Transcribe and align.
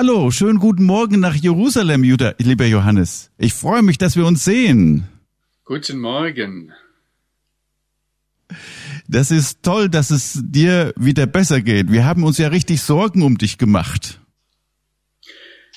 Hallo, 0.00 0.30
schönen 0.30 0.60
guten 0.60 0.84
Morgen 0.84 1.18
nach 1.18 1.34
Jerusalem, 1.34 2.04
lieber 2.04 2.66
Johannes. 2.66 3.32
Ich 3.36 3.52
freue 3.52 3.82
mich, 3.82 3.98
dass 3.98 4.14
wir 4.14 4.26
uns 4.26 4.44
sehen. 4.44 5.08
Guten 5.64 5.98
Morgen. 5.98 6.70
Das 9.08 9.32
ist 9.32 9.64
toll, 9.64 9.88
dass 9.88 10.12
es 10.12 10.40
dir 10.40 10.92
wieder 10.94 11.26
besser 11.26 11.62
geht. 11.62 11.90
Wir 11.90 12.04
haben 12.04 12.22
uns 12.22 12.38
ja 12.38 12.46
richtig 12.46 12.80
Sorgen 12.80 13.22
um 13.22 13.38
dich 13.38 13.58
gemacht. 13.58 14.20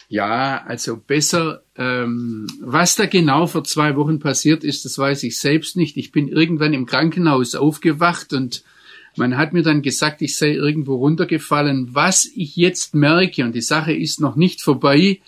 Ja, 0.07 0.65
also 0.67 0.97
besser. 0.97 1.63
Ähm, 1.75 2.45
was 2.61 2.95
da 2.95 3.07
genau 3.07 3.47
vor 3.47 3.63
zwei 3.63 3.95
Wochen 3.95 4.19
passiert 4.19 4.63
ist, 4.63 4.85
das 4.85 4.99
weiß 4.99 5.23
ich 5.23 5.39
selbst 5.39 5.75
nicht. 5.75 5.97
Ich 5.97 6.11
bin 6.11 6.27
irgendwann 6.27 6.73
im 6.73 6.85
Krankenhaus 6.85 7.55
aufgewacht 7.55 8.33
und 8.33 8.63
man 9.17 9.37
hat 9.37 9.53
mir 9.53 9.63
dann 9.63 9.81
gesagt, 9.81 10.21
ich 10.21 10.37
sei 10.37 10.51
irgendwo 10.51 10.95
runtergefallen. 10.95 11.89
Was 11.91 12.25
ich 12.25 12.55
jetzt 12.55 12.95
merke, 12.95 13.43
und 13.43 13.53
die 13.53 13.61
Sache 13.61 13.93
ist 13.93 14.21
noch 14.21 14.35
nicht 14.35 14.61
vorbei, 14.61 15.19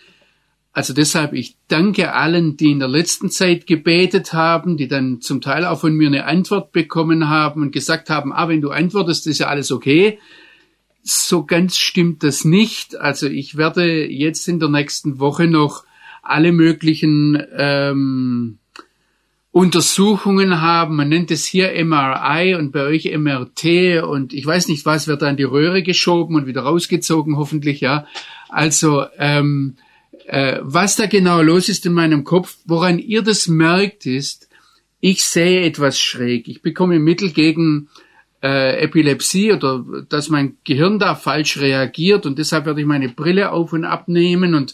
also 0.76 0.94
deshalb, 0.94 1.34
ich 1.34 1.56
danke 1.68 2.14
allen, 2.14 2.58
die 2.58 2.72
in 2.72 2.80
der 2.80 2.88
letzten 2.88 3.30
Zeit 3.30 3.68
gebetet 3.68 4.34
haben, 4.34 4.76
die 4.76 4.88
dann 4.88 5.22
zum 5.22 5.40
Teil 5.40 5.66
auch 5.66 5.80
von 5.80 5.94
mir 5.94 6.08
eine 6.08 6.26
Antwort 6.26 6.72
bekommen 6.72 7.30
haben 7.30 7.62
und 7.62 7.72
gesagt 7.72 8.10
haben, 8.10 8.34
ah, 8.34 8.50
wenn 8.50 8.62
du 8.62 8.72
antwortest, 8.72 9.28
ist 9.28 9.38
ja 9.38 9.48
alles 9.48 9.72
okay. 9.72 10.18
So 11.04 11.46
ganz 11.46 11.78
stimmt 11.78 12.24
das 12.24 12.44
nicht. 12.44 12.96
Also 12.96 13.28
ich 13.28 13.56
werde 13.56 14.10
jetzt 14.10 14.48
in 14.48 14.60
der 14.60 14.70
nächsten 14.70 15.20
Woche 15.20 15.46
noch 15.46 15.86
alle 16.24 16.52
möglichen 16.52 17.40
ähm, 17.56 18.58
Untersuchungen 19.54 20.62
haben. 20.62 20.96
Man 20.96 21.10
nennt 21.10 21.30
es 21.30 21.46
hier 21.46 21.72
MRI 21.86 22.56
und 22.56 22.72
bei 22.72 22.86
euch 22.86 23.16
MRT 23.16 24.04
und 24.04 24.34
ich 24.34 24.44
weiß 24.44 24.68
nicht 24.68 24.84
was, 24.88 25.08
wird 25.08 25.22
da 25.22 25.30
in 25.30 25.38
die 25.38 25.44
Röhre 25.44 25.84
geschoben 25.84 26.36
und 26.36 26.48
wieder 26.48 26.64
rausgezogen, 26.64 27.38
hoffentlich, 27.38 27.80
ja. 27.80 28.08
Also 28.50 29.06
ähm, 29.20 29.76
äh, 30.26 30.58
was 30.64 30.96
da 30.96 31.06
genau 31.06 31.44
los 31.44 31.70
ist 31.70 31.86
in 31.86 31.94
meinem 31.94 32.24
Kopf, 32.24 32.58
woran 32.66 32.98
ihr 32.98 33.22
das 33.22 33.48
merkt, 33.48 34.08
ist, 34.08 34.50
ich 35.00 35.24
sehe 35.24 35.62
etwas 35.62 36.00
schräg. 36.00 36.48
Ich 36.48 36.64
bekomme 36.64 36.98
Mittel 36.98 37.30
gegen 37.30 37.90
äh, 38.42 38.82
Epilepsie 38.82 39.52
oder 39.52 39.86
dass 40.10 40.30
mein 40.30 40.58
Gehirn 40.64 40.98
da 40.98 41.14
falsch 41.14 41.60
reagiert 41.60 42.26
und 42.26 42.40
deshalb 42.40 42.66
werde 42.66 42.82
ich 42.82 42.88
meine 42.88 43.10
Brille 43.10 43.52
auf 43.52 43.72
und 43.72 43.86
abnehmen 43.86 44.56
und 44.56 44.74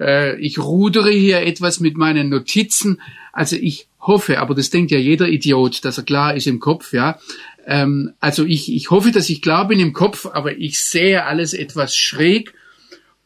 äh, 0.00 0.40
ich 0.40 0.58
rudere 0.58 1.10
hier 1.10 1.42
etwas 1.42 1.78
mit 1.78 1.96
meinen 1.96 2.30
Notizen. 2.30 3.00
Also 3.32 3.56
ich 3.56 3.86
hoffe, 4.00 4.40
aber 4.40 4.54
das 4.54 4.70
denkt 4.70 4.90
ja 4.90 4.98
jeder 4.98 5.28
Idiot, 5.28 5.84
dass 5.84 5.98
er 5.98 6.04
klar 6.04 6.34
ist 6.34 6.46
im 6.46 6.58
Kopf, 6.58 6.92
ja. 6.92 7.20
Ähm, 7.66 8.14
also 8.18 8.44
ich, 8.44 8.72
ich 8.72 8.90
hoffe, 8.90 9.12
dass 9.12 9.28
ich 9.28 9.42
klar 9.42 9.68
bin 9.68 9.78
im 9.78 9.92
Kopf, 9.92 10.26
aber 10.26 10.56
ich 10.56 10.80
sehe 10.80 11.24
alles 11.24 11.52
etwas 11.52 11.94
schräg 11.94 12.54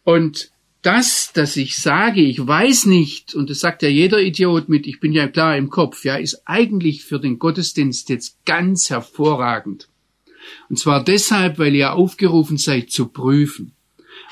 und 0.03 0.51
das, 0.83 1.33
dass 1.33 1.57
ich 1.57 1.79
sage, 1.79 2.21
ich 2.21 2.47
weiß 2.47 2.85
nicht, 2.87 3.35
und 3.35 3.49
das 3.49 3.61
sagt 3.61 3.83
ja 3.83 3.89
jeder 3.89 4.21
Idiot 4.21 4.69
mit, 4.69 4.87
ich 4.87 5.01
bin 5.01 5.15
ja 5.15 5.29
klar 5.29 5.57
im 5.57 5.71
Kopf, 5.71 6.05
ja, 6.05 6.17
ist 6.17 6.43
eigentlich 6.45 7.05
für 7.05 7.19
den 7.19 7.39
Gottesdienst 7.39 8.11
jetzt 8.11 8.45
ganz 8.45 8.91
hervorragend. 8.91 9.89
Und 10.69 10.79
zwar 10.79 11.03
deshalb, 11.03 11.59
weil 11.59 11.75
ihr 11.75 11.95
aufgerufen 11.95 12.59
seid 12.59 12.91
zu 12.91 13.07
prüfen, 13.07 13.73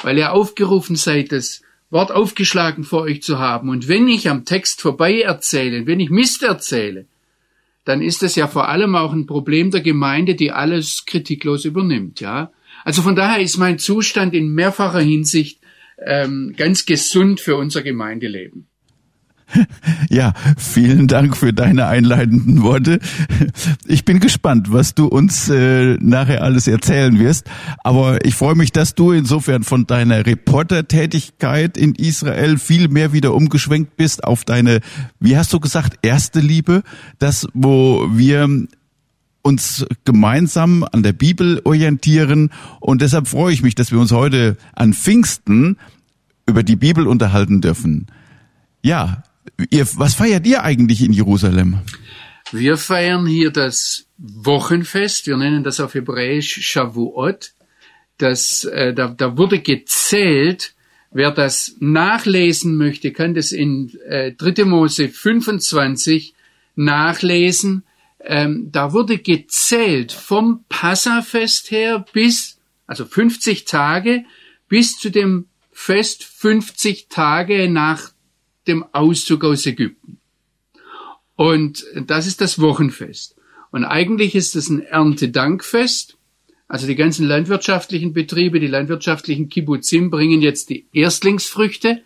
weil 0.02 0.18
ihr 0.18 0.32
aufgerufen 0.32 0.94
seid, 0.94 1.32
das 1.32 1.62
Wort 1.92 2.10
aufgeschlagen 2.10 2.84
vor 2.84 3.02
euch 3.02 3.22
zu 3.22 3.38
haben. 3.38 3.68
Und 3.68 3.86
wenn 3.86 4.08
ich 4.08 4.28
am 4.28 4.44
Text 4.44 4.80
vorbei 4.80 5.20
erzähle, 5.20 5.86
wenn 5.86 6.00
ich 6.00 6.10
Mist 6.10 6.42
erzähle, 6.42 7.06
dann 7.84 8.00
ist 8.00 8.22
das 8.22 8.34
ja 8.34 8.48
vor 8.48 8.68
allem 8.68 8.96
auch 8.96 9.12
ein 9.12 9.26
Problem 9.26 9.70
der 9.70 9.82
Gemeinde, 9.82 10.34
die 10.34 10.52
alles 10.52 11.04
kritiklos 11.04 11.64
übernimmt, 11.64 12.20
ja. 12.20 12.50
Also 12.84 13.02
von 13.02 13.14
daher 13.14 13.40
ist 13.40 13.58
mein 13.58 13.78
Zustand 13.78 14.34
in 14.34 14.54
mehrfacher 14.54 15.00
Hinsicht 15.00 15.60
ähm, 16.04 16.54
ganz 16.56 16.86
gesund 16.86 17.40
für 17.40 17.56
unser 17.56 17.82
Gemeindeleben. 17.82 18.66
Ja, 20.08 20.34
vielen 20.56 21.08
Dank 21.08 21.36
für 21.36 21.52
deine 21.52 21.86
einleitenden 21.86 22.62
Worte. 22.62 23.00
Ich 23.86 24.04
bin 24.04 24.20
gespannt, 24.20 24.72
was 24.72 24.94
du 24.94 25.06
uns 25.06 25.48
äh, 25.48 25.96
nachher 26.00 26.42
alles 26.42 26.68
erzählen 26.68 27.18
wirst. 27.18 27.46
Aber 27.82 28.24
ich 28.24 28.34
freue 28.34 28.54
mich, 28.54 28.72
dass 28.72 28.94
du 28.94 29.12
insofern 29.12 29.62
von 29.62 29.86
deiner 29.86 30.26
Reportertätigkeit 30.26 31.76
in 31.76 31.94
Israel 31.94 32.58
viel 32.58 32.88
mehr 32.88 33.12
wieder 33.12 33.34
umgeschwenkt 33.34 33.96
bist 33.96 34.24
auf 34.24 34.44
deine, 34.44 34.80
wie 35.18 35.36
hast 35.36 35.52
du 35.52 35.60
gesagt, 35.60 35.98
erste 36.02 36.40
Liebe, 36.40 36.82
das, 37.18 37.46
wo 37.54 38.06
wir 38.12 38.48
uns 39.42 39.86
gemeinsam 40.04 40.84
an 40.92 41.02
der 41.02 41.12
Bibel 41.12 41.60
orientieren. 41.64 42.50
Und 42.80 43.02
deshalb 43.02 43.28
freue 43.28 43.52
ich 43.52 43.62
mich, 43.62 43.74
dass 43.74 43.90
wir 43.90 43.98
uns 43.98 44.12
heute 44.12 44.56
an 44.74 44.92
Pfingsten 44.92 45.78
über 46.46 46.62
die 46.62 46.76
Bibel 46.76 47.06
unterhalten 47.06 47.60
dürfen. 47.60 48.06
Ja, 48.82 49.22
ihr, 49.70 49.86
was 49.96 50.14
feiert 50.14 50.46
ihr 50.46 50.62
eigentlich 50.62 51.02
in 51.02 51.12
Jerusalem? 51.12 51.80
Wir 52.50 52.76
feiern 52.76 53.26
hier 53.26 53.50
das 53.50 54.06
Wochenfest. 54.18 55.26
Wir 55.26 55.36
nennen 55.36 55.64
das 55.64 55.80
auf 55.80 55.94
Hebräisch 55.94 56.60
Shavuot. 56.60 57.52
Das, 58.18 58.64
äh, 58.64 58.94
da, 58.94 59.08
da 59.08 59.36
wurde 59.36 59.60
gezählt. 59.60 60.74
Wer 61.10 61.30
das 61.30 61.76
nachlesen 61.80 62.76
möchte, 62.76 63.12
kann 63.12 63.34
das 63.34 63.52
in 63.52 63.92
äh, 64.06 64.32
3. 64.32 64.64
Mose 64.64 65.08
25 65.08 66.34
nachlesen 66.74 67.84
ähm, 68.24 68.68
da 68.70 68.92
wurde 68.92 69.18
gezählt 69.18 70.12
vom 70.12 70.64
Passafest 70.68 71.70
her 71.70 72.04
bis, 72.12 72.58
also 72.86 73.04
50 73.04 73.64
Tage, 73.64 74.24
bis 74.68 74.96
zu 74.98 75.10
dem 75.10 75.46
Fest 75.72 76.24
50 76.24 77.08
Tage 77.08 77.68
nach 77.68 78.11
dem 78.66 78.84
Auszug 78.92 79.44
aus 79.44 79.66
Ägypten. 79.66 80.18
Und 81.36 81.84
das 82.06 82.26
ist 82.26 82.40
das 82.40 82.60
Wochenfest. 82.60 83.36
Und 83.70 83.84
eigentlich 83.84 84.34
ist 84.34 84.54
es 84.54 84.68
ein 84.68 84.82
Erntedankfest. 84.82 86.16
Also 86.68 86.86
die 86.86 86.94
ganzen 86.94 87.26
landwirtschaftlichen 87.26 88.12
Betriebe, 88.12 88.60
die 88.60 88.66
landwirtschaftlichen 88.66 89.48
Kibbutzim 89.48 90.10
bringen 90.10 90.42
jetzt 90.42 90.70
die 90.70 90.86
Erstlingsfrüchte. 90.92 92.02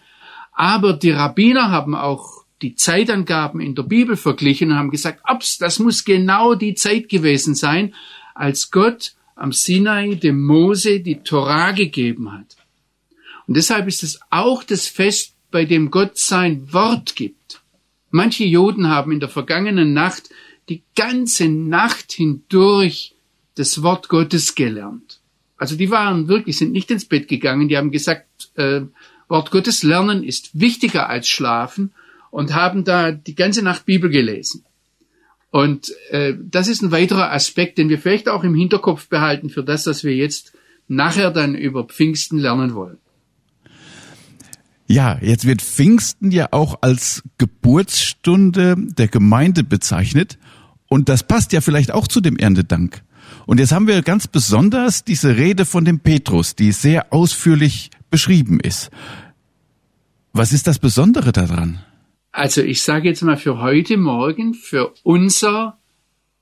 Aber 0.52 0.92
die 0.94 1.10
Rabbiner 1.10 1.70
haben 1.70 1.94
auch 1.94 2.44
die 2.62 2.74
Zeitangaben 2.74 3.60
in 3.60 3.74
der 3.74 3.82
Bibel 3.82 4.16
verglichen 4.16 4.70
und 4.70 4.78
haben 4.78 4.90
gesagt, 4.90 5.20
ups, 5.30 5.58
das 5.58 5.78
muss 5.78 6.04
genau 6.04 6.54
die 6.54 6.74
Zeit 6.74 7.08
gewesen 7.08 7.54
sein, 7.54 7.94
als 8.34 8.70
Gott 8.70 9.12
am 9.34 9.52
Sinai 9.52 10.14
dem 10.14 10.42
Mose 10.42 11.00
die 11.00 11.16
Torah 11.16 11.72
gegeben 11.72 12.32
hat. 12.32 12.56
Und 13.46 13.56
deshalb 13.56 13.86
ist 13.86 14.02
es 14.02 14.18
auch 14.30 14.64
das 14.64 14.86
Fest, 14.86 15.35
bei 15.50 15.64
dem 15.64 15.90
Gott 15.90 16.18
sein 16.18 16.72
Wort 16.72 17.16
gibt. 17.16 17.62
Manche 18.10 18.44
Juden 18.44 18.88
haben 18.88 19.12
in 19.12 19.20
der 19.20 19.28
vergangenen 19.28 19.92
Nacht 19.92 20.30
die 20.68 20.82
ganze 20.94 21.48
Nacht 21.48 22.12
hindurch 22.12 23.14
das 23.54 23.82
Wort 23.82 24.08
Gottes 24.08 24.54
gelernt. 24.54 25.20
Also 25.56 25.76
die 25.76 25.90
waren 25.90 26.28
wirklich, 26.28 26.58
sind 26.58 26.72
nicht 26.72 26.90
ins 26.90 27.06
Bett 27.06 27.28
gegangen, 27.28 27.68
die 27.68 27.76
haben 27.76 27.90
gesagt, 27.90 28.50
äh, 28.56 28.82
Wort 29.28 29.50
Gottes 29.50 29.82
lernen 29.82 30.22
ist 30.22 30.58
wichtiger 30.58 31.08
als 31.08 31.28
schlafen 31.28 31.92
und 32.30 32.54
haben 32.54 32.84
da 32.84 33.12
die 33.12 33.34
ganze 33.34 33.62
Nacht 33.62 33.86
Bibel 33.86 34.10
gelesen. 34.10 34.64
Und 35.50 35.92
äh, 36.10 36.34
das 36.38 36.68
ist 36.68 36.82
ein 36.82 36.92
weiterer 36.92 37.32
Aspekt, 37.32 37.78
den 37.78 37.88
wir 37.88 37.98
vielleicht 37.98 38.28
auch 38.28 38.44
im 38.44 38.54
Hinterkopf 38.54 39.08
behalten 39.08 39.48
für 39.48 39.64
das, 39.64 39.86
was 39.86 40.04
wir 40.04 40.14
jetzt 40.14 40.52
nachher 40.86 41.30
dann 41.30 41.54
über 41.54 41.84
Pfingsten 41.84 42.38
lernen 42.38 42.74
wollen. 42.74 42.98
Ja, 44.86 45.18
jetzt 45.20 45.46
wird 45.46 45.62
Pfingsten 45.62 46.30
ja 46.30 46.48
auch 46.52 46.78
als 46.82 47.22
Geburtsstunde 47.38 48.76
der 48.78 49.08
Gemeinde 49.08 49.64
bezeichnet. 49.64 50.38
Und 50.88 51.08
das 51.08 51.24
passt 51.24 51.52
ja 51.52 51.60
vielleicht 51.60 51.90
auch 51.90 52.06
zu 52.06 52.20
dem 52.20 52.36
Erntedank. 52.36 53.02
Und 53.46 53.58
jetzt 53.58 53.72
haben 53.72 53.88
wir 53.88 54.02
ganz 54.02 54.28
besonders 54.28 55.04
diese 55.04 55.36
Rede 55.36 55.64
von 55.64 55.84
dem 55.84 56.00
Petrus, 56.00 56.54
die 56.54 56.70
sehr 56.70 57.12
ausführlich 57.12 57.90
beschrieben 58.10 58.60
ist. 58.60 58.90
Was 60.32 60.52
ist 60.52 60.66
das 60.66 60.78
Besondere 60.78 61.32
daran? 61.32 61.80
Also 62.30 62.60
ich 62.62 62.82
sage 62.82 63.08
jetzt 63.08 63.22
mal 63.22 63.36
für 63.36 63.60
heute 63.60 63.96
Morgen, 63.96 64.54
für 64.54 64.92
unser 65.02 65.78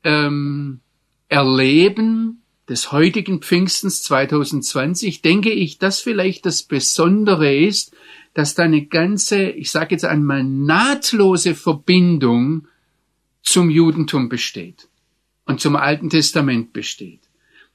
ähm, 0.02 0.80
Erleben 1.28 2.42
des 2.68 2.92
heutigen 2.92 3.40
Pfingstens 3.40 4.02
2020, 4.02 5.22
denke 5.22 5.50
ich, 5.50 5.78
dass 5.78 6.00
vielleicht 6.00 6.46
das 6.46 6.62
Besondere 6.62 7.54
ist, 7.54 7.93
dass 8.34 8.54
da 8.54 8.64
eine 8.64 8.86
ganze, 8.86 9.50
ich 9.50 9.70
sage 9.70 9.94
jetzt 9.94 10.04
einmal, 10.04 10.44
nahtlose 10.44 11.54
Verbindung 11.54 12.68
zum 13.42 13.70
Judentum 13.70 14.28
besteht 14.28 14.88
und 15.46 15.60
zum 15.60 15.76
Alten 15.76 16.10
Testament 16.10 16.72
besteht. 16.72 17.20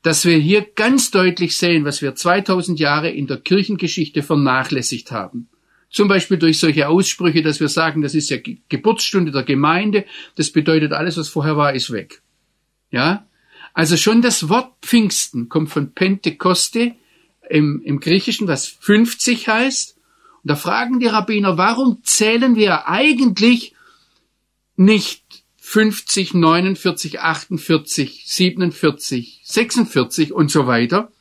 Dass 0.01 0.25
wir 0.25 0.38
hier 0.38 0.61
ganz 0.61 1.11
deutlich 1.11 1.57
sehen, 1.57 1.85
was 1.85 2.01
wir 2.01 2.15
2000 2.15 2.79
Jahre 2.79 3.09
in 3.09 3.27
der 3.27 3.38
Kirchengeschichte 3.38 4.23
vernachlässigt 4.23 5.11
haben. 5.11 5.50
Zum 5.89 6.07
Beispiel 6.07 6.38
durch 6.38 6.59
solche 6.59 6.88
Aussprüche, 6.88 7.41
dass 7.41 7.59
wir 7.59 7.67
sagen, 7.67 8.01
das 8.01 8.13
ist 8.13 8.29
ja 8.29 8.38
Geburtsstunde 8.69 9.31
der 9.31 9.44
Gemeinde. 9.44 10.06
Das 10.35 10.51
bedeutet, 10.51 10.94
alles, 10.94 11.17
was 11.17 11.29
vorher 11.29 11.57
war, 11.57 11.73
ist 11.73 11.91
weg. 11.91 12.21
Ja? 12.91 13.27
Also 13.73 13.97
schon 13.97 14.21
das 14.21 14.50
Wort 14.50 14.73
Pfingsten 14.81 15.50
kommt 15.50 15.69
von 15.69 15.94
Pentekoste, 15.94 16.95
im, 17.50 17.81
im 17.83 18.00
Griechischen, 18.00 18.47
was 18.47 18.67
50 18.67 19.47
heißt. 19.47 19.98
Und 20.44 20.50
da 20.51 20.56
fragen 20.56 21.00
die 21.00 21.07
Rabbiner, 21.07 21.57
warum 21.57 22.03
zählen 22.03 22.56
wir 22.56 22.88
eigentlich 22.88 23.74
nicht 24.75 25.24
50, 25.57 26.33
49, 26.33 27.19
48, 27.19 28.24
47, 28.25 29.41
46 29.44 30.33
und 30.33 30.50
so 30.50 30.68
weiter? 30.68 31.12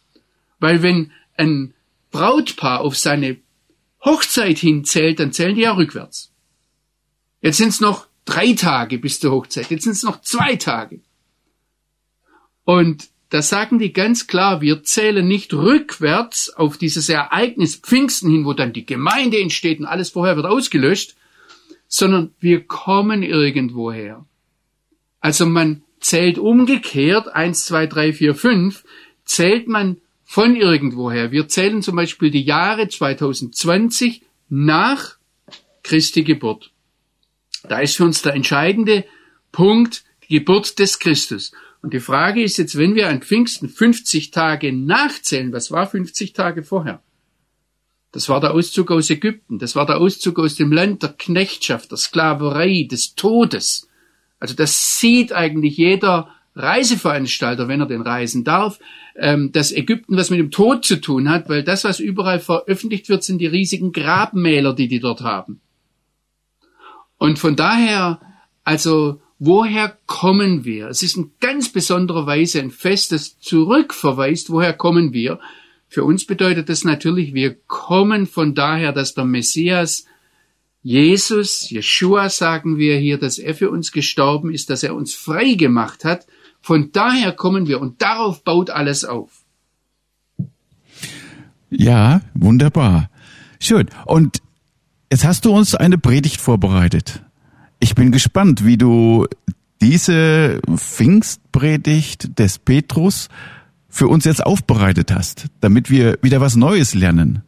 Weil 0.61 0.83
wenn 0.83 1.13
ein 1.37 1.75
Brautpaar 2.11 2.81
auf 2.81 2.97
seine 2.97 3.39
Hochzeit 4.05 4.59
hinzählt, 4.59 5.21
dann 5.21 5.33
zählen 5.33 5.55
die 5.55 5.63
ja 5.63 5.73
rückwärts. 5.73 6.33
Jetzt 7.41 7.59
sind 7.59 7.69
es 7.69 7.81
noch 7.81 8.07
drei 8.25 8.53
Tage 8.53 8.99
bis 8.99 9.21
zur 9.21 9.33
Hochzeit, 9.33 9.71
jetzt 9.71 9.85
sind 9.85 9.93
es 9.93 10.03
noch 10.03 10.21
zwei 10.21 10.57
Tage. 10.57 11.01
Und 12.65 13.09
da 13.31 13.43
sagen 13.43 13.79
die 13.79 13.93
ganz 13.93 14.27
klar, 14.27 14.61
wir 14.61 14.83
zählen 14.83 15.27
nicht 15.27 15.53
rückwärts 15.53 16.51
auf 16.51 16.79
dieses 16.79 17.09
Ereignis 17.09 17.77
Pfingsten 17.77 18.31
hin, 18.31 18.45
wo 18.45 18.55
dann 18.55 18.73
die 18.73 18.87
Gemeinde 18.87 19.39
entsteht 19.39 19.81
und 19.81 19.87
alles 19.87 20.11
vorher 20.11 20.37
wird 20.37 20.47
ausgelöscht, 20.47 21.15
sondern 21.89 22.33
wir 22.41 22.65
kommen 22.65 23.23
irgendwoher. 23.23 24.25
Also 25.21 25.47
man 25.47 25.83
zählt 26.01 26.39
umgekehrt, 26.39 27.29
eins, 27.29 27.67
zwei, 27.67 27.87
drei, 27.87 28.13
vier, 28.13 28.35
fünf, 28.35 28.85
zählt 29.25 29.69
man 29.69 29.99
von 30.25 30.57
irgendwoher. 30.57 31.31
Wir 31.33 31.49
zählen 31.49 31.83
zum 31.83 31.97
Beispiel 31.97 32.31
die 32.31 32.43
Jahre 32.43 32.89
2020 32.89 34.23
nach 34.49 35.17
Christi 35.83 36.23
Geburt. 36.23 36.71
Da 37.63 37.81
ist 37.81 37.97
für 37.97 38.05
uns 38.05 38.23
der 38.23 38.35
entscheidende 38.35 39.05
Punkt 39.53 40.05
die 40.29 40.39
Geburt 40.39 40.79
des 40.79 40.99
Christus. 40.99 41.53
Und 41.81 41.95
die 41.95 42.01
Frage 42.01 42.43
ist 42.43 42.59
jetzt, 42.59 42.77
wenn 42.77 42.95
wir 42.95 43.09
an 43.09 43.23
Pfingsten 43.23 43.69
50 43.69 44.31
Tage 44.31 44.73
nachzählen, 44.73 45.53
was 45.53 45.71
war 45.71 45.87
50 45.87 46.33
Tage 46.33 46.63
vorher? 46.63 47.03
Das 48.11 48.29
war 48.29 48.41
der 48.41 48.53
Auszug 48.53 48.91
aus 48.91 49.11
Ägypten, 49.11 49.59
das 49.59 49.77
war 49.77 49.87
der 49.87 49.99
Auszug 49.99 50.39
aus 50.39 50.55
dem 50.55 50.73
Land 50.73 51.03
der 51.03 51.15
Knechtschaft, 51.17 51.91
der 51.91 51.99
Sklaverei, 51.99 52.89
des 52.91 53.15
Todes. 53.15 53.89
Also 54.41 54.55
das 54.55 54.99
sieht 54.99 55.33
eigentlich 55.33 55.77
jeder 55.77 56.35
Reiseveranstalter, 56.55 57.69
wenn 57.69 57.81
er 57.81 57.87
den 57.87 58.03
reisen 58.03 58.45
darf, 58.45 58.79
ähm, 59.17 59.53
dass 59.53 59.73
Ägypten 59.73 60.17
was 60.17 60.31
mit 60.31 60.39
dem 60.39 60.51
Tod 60.51 60.85
zu 60.85 61.01
tun 61.01 61.29
hat, 61.29 61.49
weil 61.49 61.63
das, 61.63 61.85
was 61.85 62.01
überall 62.01 62.41
veröffentlicht 62.41 63.09
wird, 63.09 63.23
sind 63.23 63.39
die 63.39 63.47
riesigen 63.47 63.93
Grabmäler, 63.93 64.75
die 64.75 64.89
die 64.89 65.01
dort 65.01 65.21
haben. 65.21 65.61
Und 67.19 67.39
von 67.39 67.57
daher, 67.57 68.21
also 68.65 69.21
woher 69.39 69.97
kommen 70.07 70.65
wir? 70.65 70.89
Es 70.89 71.03
ist 71.03 71.17
in 71.17 71.33
ganz 71.41 71.71
besonderer 71.71 72.27
Weise 72.27 72.61
ein 72.61 72.71
Fest, 72.71 73.13
das 73.13 73.39
zurückverweist, 73.39 74.51
woher 74.51 74.73
kommen 74.73 75.13
wir? 75.13 75.39
Für 75.89 76.05
uns 76.05 76.27
bedeutet 76.27 76.69
das 76.69 76.85
natürlich, 76.85 77.35
wir 77.35 77.55
kommen 77.67 78.27
von 78.27 78.55
daher, 78.55 78.93
dass 78.93 79.15
der 79.15 79.25
Messias 79.25 80.05
Jesus, 80.83 81.69
Jeshua 81.71 82.31
sagen 82.31 82.79
wir 82.79 82.99
hier, 82.99 83.19
dass 83.19 83.39
er 83.39 83.55
für 83.55 83.71
uns 83.71 83.93
gestorben 83.93 84.53
ist, 84.53 84.71
dass 84.71 84.83
er 84.83 84.95
uns 84.95 85.15
frei 85.15 85.55
gemacht 85.55 86.05
hat. 86.05 86.27
Von 86.61 86.93
daher 86.93 87.33
kommen 87.33 87.67
wir 87.67 87.81
und 87.81 88.01
darauf 88.01 88.45
baut 88.45 88.71
alles 88.71 89.05
auf. 89.05 89.45
Ja, 91.71 92.23
wunderbar. 92.35 93.11
Schön. 93.61 93.89
Und 94.07 94.41
jetzt 95.11 95.25
hast 95.25 95.45
du 95.45 95.53
uns 95.53 95.75
eine 95.75 95.99
Predigt 95.99 96.41
vorbereitet. 96.41 97.23
Ich 97.81 97.95
bin 97.95 98.11
gespannt, 98.13 98.65
wie 98.65 98.77
du 98.77 99.27
diese 99.81 100.61
Pfingstpredigt 100.75 102.39
des 102.39 102.59
Petrus 102.59 103.29
für 103.89 104.09
uns 104.09 104.25
jetzt 104.25 104.45
aufbereitet 104.45 105.13
hast, 105.13 105.47
damit 105.61 105.91
wir 105.91 106.19
wieder 106.23 106.41
was 106.41 106.57
Neues 106.57 106.95
lernen. 106.95 107.43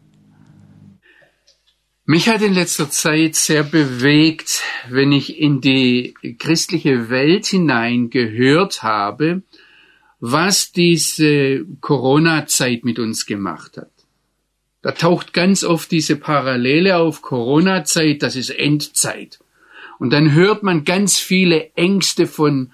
Mich 2.06 2.28
hat 2.28 2.42
in 2.42 2.54
letzter 2.54 2.90
Zeit 2.90 3.36
sehr 3.36 3.62
bewegt, 3.62 4.62
wenn 4.88 5.12
ich 5.12 5.38
in 5.38 5.60
die 5.60 6.14
christliche 6.38 7.08
Welt 7.08 7.46
hinein 7.46 8.10
gehört 8.10 8.82
habe, 8.82 9.42
was 10.18 10.72
diese 10.72 11.64
Corona-Zeit 11.80 12.84
mit 12.84 12.98
uns 12.98 13.26
gemacht 13.26 13.76
hat. 13.76 13.92
Da 14.82 14.92
taucht 14.92 15.32
ganz 15.32 15.62
oft 15.62 15.90
diese 15.90 16.16
Parallele 16.16 16.96
auf 16.96 17.22
Corona-Zeit, 17.22 18.22
das 18.22 18.34
ist 18.34 18.50
Endzeit. 18.50 19.38
Und 20.00 20.14
dann 20.14 20.32
hört 20.32 20.62
man 20.62 20.84
ganz 20.84 21.18
viele 21.18 21.76
Ängste 21.76 22.26
von 22.26 22.72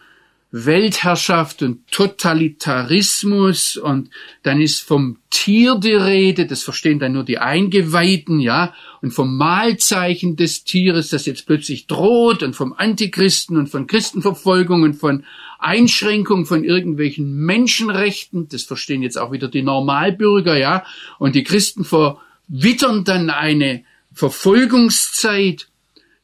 Weltherrschaft 0.52 1.60
und 1.60 1.90
Totalitarismus 1.90 3.76
und 3.76 4.10
dann 4.44 4.60
ist 4.60 4.80
vom 4.80 5.18
Tier 5.28 5.74
die 5.74 5.92
Rede, 5.92 6.46
das 6.46 6.62
verstehen 6.62 7.00
dann 7.00 7.14
nur 7.14 7.24
die 7.24 7.38
Eingeweihten, 7.38 8.38
ja, 8.38 8.72
und 9.02 9.10
vom 9.10 9.36
Mahlzeichen 9.36 10.36
des 10.36 10.62
Tieres, 10.62 11.08
das 11.08 11.26
jetzt 11.26 11.46
plötzlich 11.46 11.88
droht 11.88 12.44
und 12.44 12.54
vom 12.54 12.72
Antichristen 12.72 13.56
und 13.56 13.66
von 13.68 13.88
Christenverfolgung 13.88 14.84
und 14.84 14.94
von 14.94 15.24
Einschränkung 15.58 16.46
von 16.46 16.62
irgendwelchen 16.62 17.34
Menschenrechten, 17.34 18.48
das 18.48 18.62
verstehen 18.62 19.02
jetzt 19.02 19.18
auch 19.18 19.32
wieder 19.32 19.48
die 19.48 19.62
Normalbürger, 19.62 20.56
ja, 20.56 20.84
und 21.18 21.34
die 21.34 21.42
Christen 21.42 21.84
verwittern 21.84 23.02
dann 23.02 23.30
eine 23.30 23.82
Verfolgungszeit 24.14 25.66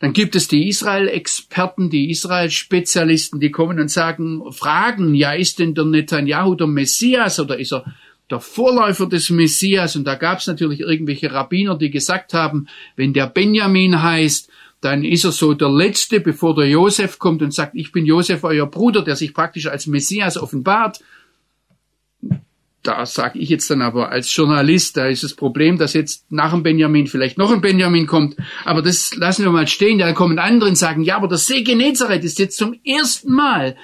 dann 0.03 0.13
gibt 0.13 0.35
es 0.35 0.49
die 0.49 0.67
Israel-Experten, 0.67 1.89
die 1.89 2.11
Israel-Spezialisten, 2.11 3.39
die 3.39 3.53
kommen 3.53 3.79
und 3.79 3.89
sagen, 3.89 4.43
fragen, 4.51 5.15
ja, 5.15 5.33
ist 5.33 5.61
denn 5.61 5.77
der 5.77 5.85
Netanyahu 5.85 6.57
der 6.57 6.67
Messias 6.67 7.39
oder 7.39 7.57
ist 7.57 7.73
er 7.73 7.85
der 8.29 8.41
Vorläufer 8.41 9.07
des 9.07 9.31
Messias? 9.31 9.95
Und 9.95 10.05
da 10.05 10.17
gab 10.17 10.41
es 10.41 10.49
natürlich 10.49 10.81
irgendwelche 10.81 11.33
Rabbiner, 11.33 11.79
die 11.79 11.91
gesagt 11.91 12.35
haben, 12.35 12.67
wenn 12.97 13.13
der 13.13 13.29
Benjamin 13.29 14.03
heißt, 14.03 14.51
dann 14.81 15.05
ist 15.05 15.23
er 15.23 15.31
so 15.31 15.55
der 15.55 15.71
Letzte, 15.71 16.19
bevor 16.19 16.57
der 16.57 16.69
Josef 16.69 17.21
kommt 17.21 17.41
und 17.41 17.55
sagt, 17.55 17.77
ich 17.77 17.93
bin 17.93 18.05
Josef, 18.05 18.43
euer 18.43 18.67
Bruder, 18.67 19.03
der 19.03 19.15
sich 19.15 19.33
praktisch 19.33 19.69
als 19.69 19.87
Messias 19.87 20.37
offenbart 20.37 20.99
da 22.83 23.07
sage 23.07 23.39
ich 23.39 23.49
jetzt 23.49 23.71
dann 23.71 23.81
aber 23.81 24.11
als 24.11 24.35
Journalist, 24.35 24.97
da 24.97 25.07
ist 25.07 25.23
das 25.23 25.35
Problem, 25.35 25.79
dass 25.79 25.93
jetzt 25.93 26.31
nach 26.31 26.53
dem 26.53 26.63
Benjamin 26.63 27.07
vielleicht 27.07 27.39
noch 27.39 27.53
ein 27.53 27.61
Benjamin 27.61 28.07
kommt. 28.07 28.37
Aber 28.65 28.83
das 28.83 29.15
lassen 29.15 29.45
wir 29.45 29.53
mal 29.53 29.69
stehen. 29.69 29.99
Da 29.99 30.13
kommen 30.13 30.39
andere 30.39 30.71
und 30.71 30.77
sagen, 30.77 31.03
ja, 31.03 31.17
aber 31.17 31.29
der 31.29 31.39
See 31.39 31.63
Genezareth 31.63 32.25
ist 32.25 32.39
jetzt 32.41 32.57
zum 32.57 32.75
ersten 32.85 33.33
Mal 33.33 33.77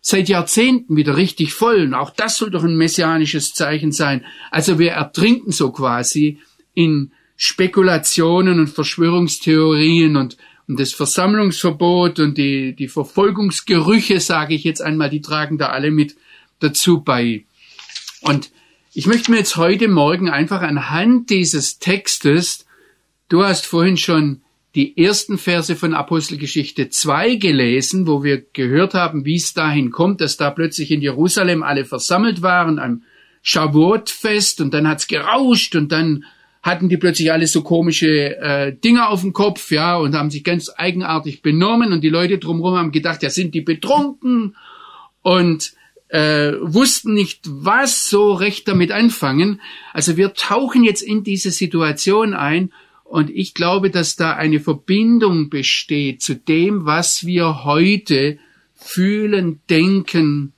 seit 0.00 0.28
Jahrzehnten 0.28 0.96
wieder 0.96 1.16
richtig 1.16 1.54
voll. 1.54 1.82
Und 1.82 1.94
auch 1.94 2.10
das 2.10 2.36
soll 2.36 2.50
doch 2.50 2.64
ein 2.64 2.76
messianisches 2.76 3.54
Zeichen 3.54 3.92
sein. 3.92 4.24
Also 4.50 4.78
wir 4.80 4.90
ertrinken 4.90 5.52
so 5.52 5.70
quasi 5.70 6.40
in 6.74 7.12
Spekulationen 7.36 8.58
und 8.58 8.68
Verschwörungstheorien 8.68 10.16
und, 10.16 10.36
und 10.66 10.80
das 10.80 10.92
Versammlungsverbot 10.92 12.18
und 12.18 12.36
die, 12.38 12.74
die 12.74 12.88
Verfolgungsgerüche, 12.88 14.18
sage 14.18 14.54
ich 14.54 14.64
jetzt 14.64 14.82
einmal, 14.82 15.10
die 15.10 15.20
tragen 15.20 15.58
da 15.58 15.66
alle 15.68 15.92
mit 15.92 16.16
dazu 16.58 17.02
bei. 17.02 17.44
Und 18.22 18.50
ich 18.94 19.06
möchte 19.06 19.30
mir 19.30 19.38
jetzt 19.38 19.56
heute 19.56 19.88
Morgen 19.88 20.30
einfach 20.30 20.62
anhand 20.62 21.30
dieses 21.30 21.78
Textes, 21.78 22.66
du 23.28 23.42
hast 23.44 23.66
vorhin 23.66 23.96
schon 23.96 24.42
die 24.74 24.96
ersten 24.96 25.36
Verse 25.36 25.76
von 25.76 25.92
Apostelgeschichte 25.92 26.88
2 26.88 27.34
gelesen, 27.36 28.06
wo 28.06 28.22
wir 28.22 28.42
gehört 28.52 28.94
haben, 28.94 29.24
wie 29.24 29.36
es 29.36 29.52
dahin 29.52 29.90
kommt, 29.90 30.20
dass 30.20 30.36
da 30.36 30.50
plötzlich 30.50 30.90
in 30.90 31.02
Jerusalem 31.02 31.62
alle 31.62 31.84
versammelt 31.84 32.42
waren 32.42 32.78
am 32.78 33.02
Shavuot-Fest 33.42 34.60
und 34.60 34.72
dann 34.72 34.88
hat's 34.88 35.08
gerauscht 35.08 35.74
und 35.74 35.92
dann 35.92 36.24
hatten 36.62 36.88
die 36.88 36.96
plötzlich 36.96 37.32
alle 37.32 37.48
so 37.48 37.62
komische 37.62 38.36
äh, 38.36 38.74
Dinger 38.74 39.10
auf 39.10 39.22
dem 39.22 39.32
Kopf, 39.32 39.70
ja, 39.72 39.96
und 39.96 40.14
haben 40.14 40.30
sich 40.30 40.44
ganz 40.44 40.70
eigenartig 40.74 41.42
benommen 41.42 41.92
und 41.92 42.02
die 42.02 42.08
Leute 42.08 42.38
drumherum 42.38 42.76
haben 42.76 42.92
gedacht, 42.92 43.22
ja, 43.22 43.30
sind 43.30 43.52
die 43.54 43.62
betrunken? 43.62 44.56
Und 45.22 45.74
äh, 46.12 46.52
wussten 46.60 47.14
nicht, 47.14 47.40
was 47.44 48.10
so 48.10 48.34
recht 48.34 48.68
damit 48.68 48.92
anfangen. 48.92 49.62
Also 49.94 50.18
wir 50.18 50.34
tauchen 50.34 50.84
jetzt 50.84 51.00
in 51.00 51.24
diese 51.24 51.50
Situation 51.50 52.34
ein 52.34 52.70
und 53.04 53.30
ich 53.30 53.54
glaube, 53.54 53.88
dass 53.88 54.14
da 54.14 54.34
eine 54.34 54.60
Verbindung 54.60 55.48
besteht 55.48 56.20
zu 56.20 56.34
dem, 56.34 56.84
was 56.84 57.24
wir 57.24 57.64
heute 57.64 58.38
fühlen, 58.74 59.60
denken, 59.70 60.52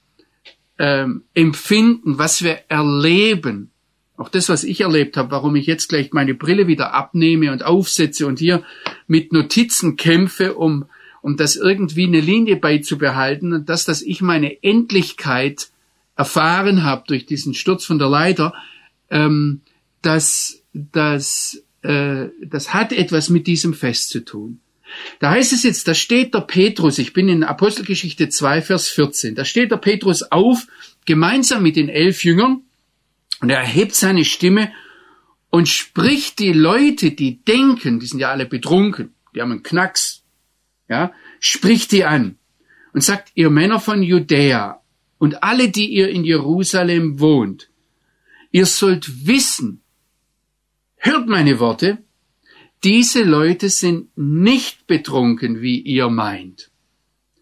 ähm, 0.80 1.23
empfinden, 1.34 2.18
was 2.18 2.42
wir 2.42 2.58
erleben. 2.68 3.70
Auch 4.16 4.28
das, 4.28 4.49
was 4.49 4.64
ich 4.64 4.80
erlebt 4.80 5.16
habe, 5.16 5.30
warum 5.30 5.54
ich 5.54 5.66
jetzt 5.66 5.88
gleich 5.88 6.12
meine 6.12 6.34
Brille 6.34 6.66
wieder 6.66 6.94
abnehme 6.94 7.52
und 7.52 7.64
aufsetze 7.64 8.26
und 8.26 8.40
hier 8.40 8.64
mit 9.06 9.32
Notizen 9.32 9.96
kämpfe, 9.96 10.54
um 10.54 10.87
um 11.24 11.38
das 11.38 11.56
irgendwie 11.56 12.06
eine 12.06 12.20
Linie 12.20 12.56
beizubehalten 12.56 13.54
und 13.54 13.70
das, 13.70 13.86
dass 13.86 14.02
ich 14.02 14.20
meine 14.20 14.62
Endlichkeit 14.62 15.68
erfahren 16.16 16.82
habe 16.82 17.04
durch 17.06 17.24
diesen 17.24 17.54
Sturz 17.54 17.86
von 17.86 17.98
der 17.98 18.10
Leiter, 18.10 18.52
ähm, 19.08 19.62
das, 20.02 20.60
das, 20.74 21.62
äh, 21.80 22.26
das 22.44 22.74
hat 22.74 22.92
etwas 22.92 23.30
mit 23.30 23.46
diesem 23.46 23.72
Fest 23.72 24.10
zu 24.10 24.22
tun. 24.22 24.60
Da 25.18 25.30
heißt 25.30 25.54
es 25.54 25.62
jetzt, 25.62 25.88
da 25.88 25.94
steht 25.94 26.34
der 26.34 26.42
Petrus, 26.42 26.98
ich 26.98 27.14
bin 27.14 27.30
in 27.30 27.42
Apostelgeschichte 27.42 28.28
2, 28.28 28.60
Vers 28.60 28.88
14, 28.88 29.34
da 29.34 29.46
steht 29.46 29.70
der 29.70 29.78
Petrus 29.78 30.24
auf, 30.24 30.66
gemeinsam 31.06 31.62
mit 31.62 31.76
den 31.76 31.88
elf 31.88 32.22
Jüngern, 32.22 32.60
Und 33.40 33.48
er 33.48 33.60
erhebt 33.60 33.94
seine 33.94 34.26
Stimme 34.26 34.72
und 35.48 35.70
spricht 35.70 36.38
die 36.38 36.52
Leute, 36.52 37.12
die 37.12 37.42
denken, 37.42 37.98
die 37.98 38.06
sind 38.08 38.18
ja 38.20 38.30
alle 38.30 38.44
betrunken, 38.44 39.14
die 39.34 39.40
haben 39.40 39.52
einen 39.52 39.62
Knacks, 39.62 40.23
ja, 40.88 41.12
spricht 41.40 41.92
die 41.92 42.04
an 42.04 42.36
und 42.92 43.02
sagt, 43.02 43.32
ihr 43.34 43.50
Männer 43.50 43.80
von 43.80 44.02
Judäa 44.02 44.80
und 45.18 45.42
alle, 45.42 45.68
die 45.68 45.88
ihr 45.88 46.08
in 46.08 46.24
Jerusalem 46.24 47.20
wohnt, 47.20 47.70
ihr 48.50 48.66
sollt 48.66 49.26
wissen, 49.26 49.82
hört 50.96 51.26
meine 51.26 51.58
Worte, 51.58 51.98
diese 52.84 53.22
Leute 53.22 53.70
sind 53.70 54.16
nicht 54.16 54.86
betrunken, 54.86 55.62
wie 55.62 55.80
ihr 55.80 56.10
meint. 56.10 56.70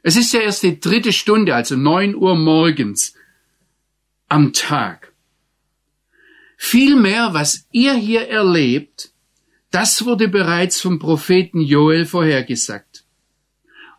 Es 0.05 0.17
ist 0.17 0.33
ja 0.33 0.41
erst 0.41 0.63
die 0.63 0.79
dritte 0.81 1.13
Stunde, 1.13 1.55
also 1.55 1.77
neun 1.77 2.15
Uhr 2.15 2.37
morgens 2.37 3.15
am 4.29 4.53
Tag. 4.53 5.13
Vielmehr, 6.57 7.35
was 7.35 7.67
ihr 7.73 7.95
hier 7.95 8.29
erlebt, 8.29 9.11
das 9.73 10.05
wurde 10.05 10.29
bereits 10.29 10.81
vom 10.81 10.99
Propheten 10.99 11.61
Joel 11.61 12.05
vorhergesagt. 12.05 12.92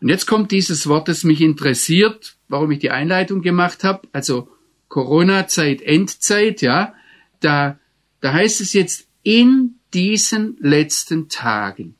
Und 0.04 0.10
jetzt 0.10 0.26
kommt 0.26 0.52
dieses 0.52 0.86
Wort, 0.86 1.08
das 1.08 1.24
mich 1.24 1.40
interessiert, 1.40 2.36
warum 2.48 2.70
ich 2.72 2.78
die 2.78 2.90
Einleitung 2.90 3.40
gemacht 3.40 3.84
habe, 3.84 4.06
also 4.12 4.50
Corona-Zeit, 4.88 5.80
Endzeit, 5.80 6.60
ja, 6.60 6.92
da, 7.40 7.80
da 8.20 8.34
heißt 8.34 8.60
es 8.60 8.74
jetzt 8.74 9.08
in 9.22 9.76
diesen 9.94 10.58
letzten 10.60 11.30
Tagen. 11.30 11.94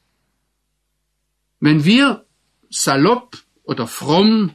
Wenn 1.61 1.87
wir 1.87 2.27
salopp 2.69 3.39
oder 3.63 3.87
fromm 3.87 4.51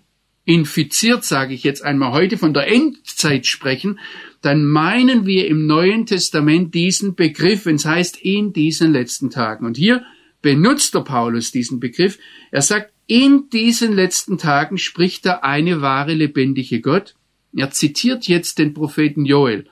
infiziert, 0.46 1.24
sage 1.24 1.56
ich 1.56 1.64
jetzt 1.64 1.84
einmal 1.84 2.12
heute, 2.12 2.38
von 2.38 2.54
der 2.54 2.68
Endzeit 2.68 3.48
sprechen, 3.48 3.98
dann 4.44 4.64
meinen 4.64 5.26
wir 5.26 5.48
im 5.48 5.66
Neuen 5.66 6.06
Testament 6.06 6.76
diesen 6.76 7.16
Begriff, 7.16 7.66
wenn 7.66 7.78
es 7.78 7.86
heißt 7.86 8.18
in 8.22 8.54
diesen 8.54 8.94
letzten 8.94 9.32
Tagen. 9.32 9.66
Und 9.66 9.76
hier 9.76 10.04
benutzt 10.44 10.94
der 10.94 11.00
Paulus 11.00 11.52
diesen 11.52 11.80
Begriff. 11.80 12.20
Er 12.52 12.62
sagt, 12.62 12.94
in 13.10 13.50
diesen 13.50 13.96
letzten 13.96 14.38
Tagen 14.38 14.78
spricht 14.78 15.26
der 15.26 15.44
eine 15.44 15.82
wahre 15.82 16.14
lebendige 16.14 16.80
Gott. 16.80 17.16
Er 17.58 17.72
zitiert 17.72 18.28
jetzt 18.28 18.60
den 18.60 18.76
Propheten 18.76 19.26
Joel. 19.26 19.66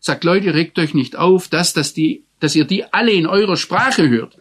Sagt, 0.00 0.24
Leute, 0.24 0.54
regt 0.54 0.76
euch 0.76 0.92
nicht 0.92 1.14
auf, 1.14 1.46
dass, 1.46 1.72
dass, 1.72 1.94
die, 1.94 2.24
dass 2.40 2.56
ihr 2.56 2.64
die 2.64 2.92
alle 2.92 3.12
in 3.12 3.28
eurer 3.28 3.56
Sprache 3.56 4.08
hört. 4.08 4.38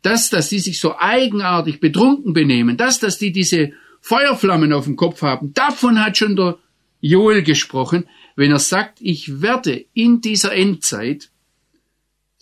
Das, 0.00 0.30
dass 0.30 0.48
die 0.48 0.60
sich 0.60 0.80
so 0.80 0.96
eigenartig 0.98 1.78
betrunken 1.78 2.32
benehmen. 2.32 2.78
Das, 2.78 3.00
dass 3.00 3.18
die 3.18 3.32
diese 3.32 3.72
Feuerflammen 4.00 4.72
auf 4.72 4.86
dem 4.86 4.96
Kopf 4.96 5.20
haben. 5.20 5.52
Davon 5.52 6.02
hat 6.02 6.16
schon 6.16 6.36
der 6.36 6.56
Joel 7.02 7.42
gesprochen, 7.42 8.06
wenn 8.34 8.50
er 8.50 8.60
sagt, 8.60 8.96
ich 9.02 9.42
werde 9.42 9.84
in 9.92 10.22
dieser 10.22 10.54
Endzeit 10.54 11.28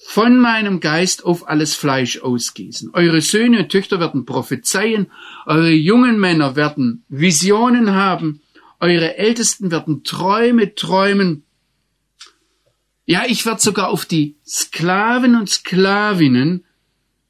von 0.00 0.38
meinem 0.38 0.78
Geist 0.80 1.24
auf 1.24 1.48
alles 1.48 1.74
Fleisch 1.74 2.20
ausgießen. 2.20 2.90
Eure 2.92 3.20
Söhne 3.20 3.58
und 3.60 3.68
Töchter 3.68 3.98
werden 3.98 4.24
prophezeien, 4.24 5.10
eure 5.44 5.72
jungen 5.72 6.20
Männer 6.20 6.54
werden 6.54 7.04
Visionen 7.08 7.92
haben, 7.92 8.40
eure 8.78 9.16
Ältesten 9.16 9.72
werden 9.72 10.04
Träume 10.04 10.74
träumen. 10.76 11.42
Ja, 13.06 13.24
ich 13.26 13.44
werde 13.44 13.60
sogar 13.60 13.88
auf 13.88 14.06
die 14.06 14.36
Sklaven 14.46 15.34
und 15.34 15.50
Sklavinnen 15.50 16.64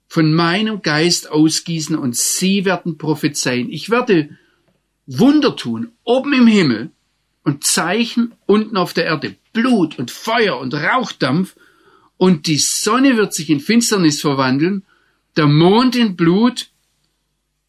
von 0.06 0.34
meinem 0.34 0.82
Geist 0.82 1.30
ausgießen 1.30 1.96
und 1.96 2.16
sie 2.16 2.64
werden 2.66 2.98
prophezeien. 2.98 3.70
Ich 3.70 3.88
werde 3.88 4.36
Wunder 5.06 5.56
tun, 5.56 5.92
oben 6.04 6.34
im 6.34 6.46
Himmel 6.46 6.90
und 7.44 7.64
Zeichen 7.64 8.34
unten 8.44 8.76
auf 8.76 8.92
der 8.92 9.06
Erde, 9.06 9.36
Blut 9.54 9.98
und 9.98 10.10
Feuer 10.10 10.58
und 10.58 10.74
Rauchdampf, 10.74 11.56
und 12.18 12.48
die 12.48 12.58
Sonne 12.58 13.16
wird 13.16 13.32
sich 13.32 13.48
in 13.48 13.60
Finsternis 13.60 14.20
verwandeln, 14.20 14.84
der 15.36 15.46
Mond 15.46 15.96
in 15.96 16.16
Blut, 16.16 16.70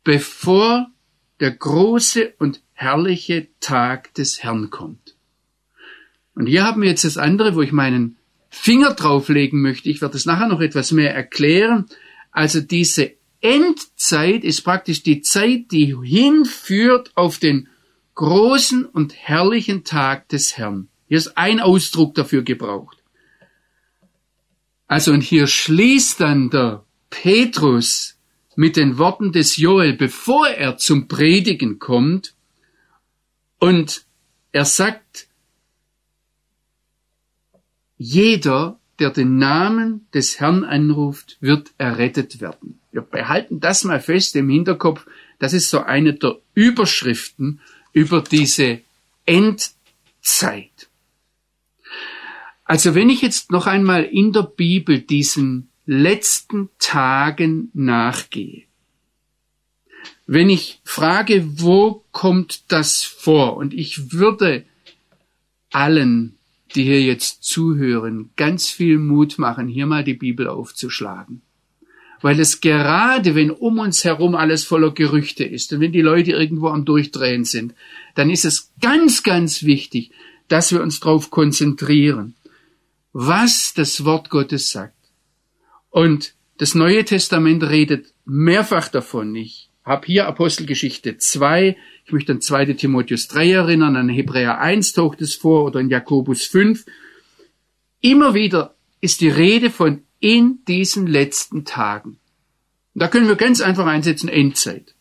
bevor 0.03 0.89
der 1.39 1.51
große 1.51 2.33
und 2.39 2.61
herrliche 2.73 3.47
Tag 3.61 4.13
des 4.15 4.43
Herrn 4.43 4.71
kommt. 4.71 5.15
Und 6.33 6.47
hier 6.47 6.63
haben 6.63 6.81
wir 6.81 6.89
jetzt 6.89 7.03
das 7.03 7.17
andere, 7.17 7.55
wo 7.55 7.61
ich 7.61 7.71
meinen 7.71 8.17
Finger 8.49 8.93
drauflegen 8.93 9.61
möchte. 9.61 9.89
Ich 9.89 10.01
werde 10.01 10.17
es 10.17 10.25
nachher 10.25 10.47
noch 10.47 10.61
etwas 10.61 10.91
mehr 10.91 11.13
erklären. 11.13 11.85
Also 12.31 12.59
diese 12.59 13.13
Endzeit 13.41 14.43
ist 14.43 14.61
praktisch 14.61 15.03
die 15.03 15.21
Zeit, 15.21 15.71
die 15.71 15.95
hinführt 15.95 17.11
auf 17.15 17.37
den 17.37 17.67
großen 18.15 18.85
und 18.85 19.13
herrlichen 19.13 19.83
Tag 19.83 20.27
des 20.29 20.57
Herrn. 20.57 20.89
Hier 21.07 21.17
ist 21.17 21.37
ein 21.37 21.59
Ausdruck 21.59 22.15
dafür 22.15 22.41
gebraucht. 22.41 22.98
Also 24.89 25.13
und 25.13 25.21
hier 25.21 25.45
schließt 25.45 26.19
dann 26.19 26.49
der 26.49 26.83
Petrus 27.11 28.17
mit 28.55 28.75
den 28.75 28.97
Worten 28.97 29.31
des 29.31 29.55
Joel, 29.55 29.93
bevor 29.93 30.47
er 30.47 30.77
zum 30.77 31.07
Predigen 31.07 31.77
kommt, 31.77 32.33
und 33.59 34.05
er 34.51 34.65
sagt, 34.65 35.27
jeder, 37.97 38.79
der 38.97 39.11
den 39.11 39.37
Namen 39.37 40.07
des 40.13 40.39
Herrn 40.39 40.63
anruft, 40.63 41.37
wird 41.39 41.71
errettet 41.77 42.41
werden. 42.41 42.79
Wir 42.91 43.01
behalten 43.01 43.59
das 43.59 43.83
mal 43.83 44.01
fest 44.01 44.35
im 44.35 44.49
Hinterkopf. 44.49 45.05
Das 45.37 45.53
ist 45.53 45.69
so 45.69 45.81
eine 45.81 46.13
der 46.15 46.39
Überschriften 46.55 47.61
über 47.93 48.21
diese 48.21 48.81
Endzeit. 49.25 50.88
Also 52.69 52.93
wenn 52.93 53.09
ich 53.09 53.23
jetzt 53.23 53.51
noch 53.51 53.65
einmal 53.65 54.03
in 54.03 54.31
der 54.31 54.43
Bibel 54.43 54.99
diesen 54.99 55.69
letzten 55.87 56.69
Tagen 56.77 57.71
nachgehe, 57.73 58.65
wenn 60.27 60.51
ich 60.51 60.79
frage, 60.83 61.47
wo 61.59 62.03
kommt 62.11 62.71
das 62.71 63.01
vor? 63.01 63.57
Und 63.57 63.73
ich 63.73 64.11
würde 64.11 64.65
allen 65.71 66.35
die 66.75 66.83
hier 66.83 67.01
jetzt 67.01 67.43
zuhören, 67.43 68.29
ganz 68.35 68.67
viel 68.67 68.99
Mut 68.99 69.39
machen, 69.39 69.67
hier 69.67 69.87
mal 69.87 70.03
die 70.03 70.13
Bibel 70.13 70.47
aufzuschlagen. 70.47 71.41
Weil 72.21 72.39
es 72.39 72.61
gerade, 72.61 73.33
wenn 73.33 73.49
um 73.49 73.79
uns 73.79 74.03
herum 74.03 74.35
alles 74.35 74.63
voller 74.63 74.91
Gerüchte 74.91 75.43
ist 75.43 75.73
und 75.73 75.79
wenn 75.79 75.91
die 75.91 76.01
Leute 76.01 76.33
irgendwo 76.33 76.67
am 76.67 76.85
Durchdrehen 76.85 77.45
sind, 77.45 77.73
dann 78.13 78.29
ist 78.29 78.45
es 78.45 78.69
ganz, 78.79 79.23
ganz 79.23 79.63
wichtig, 79.63 80.11
dass 80.47 80.71
wir 80.71 80.83
uns 80.83 80.99
darauf 80.99 81.31
konzentrieren, 81.31 82.35
was 83.13 83.73
das 83.75 84.05
Wort 84.05 84.29
Gottes 84.29 84.71
sagt. 84.71 84.95
Und 85.89 86.35
das 86.57 86.75
Neue 86.75 87.05
Testament 87.05 87.63
redet 87.63 88.13
mehrfach 88.25 88.89
davon. 88.89 89.35
Ich 89.35 89.69
habe 89.83 90.05
hier 90.05 90.27
Apostelgeschichte 90.27 91.17
2, 91.17 91.77
ich 92.05 92.11
möchte 92.11 92.33
an 92.33 92.41
2. 92.41 92.73
Timotheus 92.73 93.27
3 93.27 93.51
erinnern, 93.51 93.95
an 93.95 94.09
Hebräer 94.09 94.59
1 94.59 94.93
taucht 94.93 95.21
es 95.21 95.35
vor 95.35 95.65
oder 95.65 95.79
in 95.79 95.89
Jakobus 95.89 96.45
5. 96.45 96.85
Immer 98.01 98.33
wieder 98.33 98.75
ist 99.01 99.21
die 99.21 99.29
Rede 99.29 99.69
von 99.69 100.03
in 100.19 100.59
diesen 100.67 101.07
letzten 101.07 101.65
Tagen. 101.65 102.19
Da 102.93 103.07
können 103.07 103.27
wir 103.27 103.35
ganz 103.35 103.61
einfach 103.61 103.85
einsetzen 103.85 104.29
Endzeit. 104.29 104.95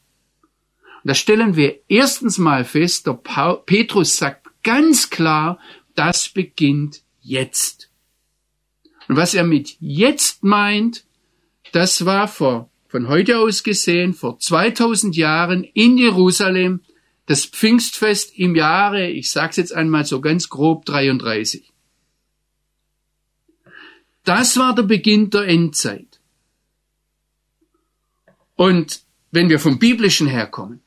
Und 1.02 1.08
da 1.08 1.14
stellen 1.14 1.56
wir 1.56 1.80
erstens 1.88 2.38
mal 2.38 2.64
fest, 2.64 3.06
der 3.06 3.14
Petrus 3.14 4.16
sagt 4.16 4.48
ganz 4.62 5.10
klar, 5.10 5.58
das 5.94 6.28
beginnt 6.28 7.02
jetzt. 7.20 7.87
Und 9.08 9.16
was 9.16 9.34
er 9.34 9.44
mit 9.44 9.76
jetzt 9.80 10.44
meint, 10.44 11.04
das 11.72 12.04
war 12.04 12.28
vor, 12.28 12.70
von 12.88 13.08
heute 13.08 13.38
aus 13.38 13.62
gesehen, 13.62 14.14
vor 14.14 14.38
2000 14.38 15.16
Jahren 15.16 15.64
in 15.64 15.98
Jerusalem 15.98 16.80
das 17.26 17.44
Pfingstfest 17.44 18.38
im 18.38 18.54
Jahre, 18.54 19.08
ich 19.08 19.30
sage 19.30 19.50
es 19.50 19.56
jetzt 19.56 19.74
einmal 19.74 20.06
so 20.06 20.20
ganz 20.20 20.48
grob, 20.48 20.86
33. 20.86 21.70
Das 24.24 24.56
war 24.56 24.74
der 24.74 24.84
Beginn 24.84 25.28
der 25.30 25.46
Endzeit. 25.46 26.20
Und 28.56 29.02
wenn 29.30 29.50
wir 29.50 29.60
vom 29.60 29.78
Biblischen 29.78 30.26
herkommen, 30.26 30.80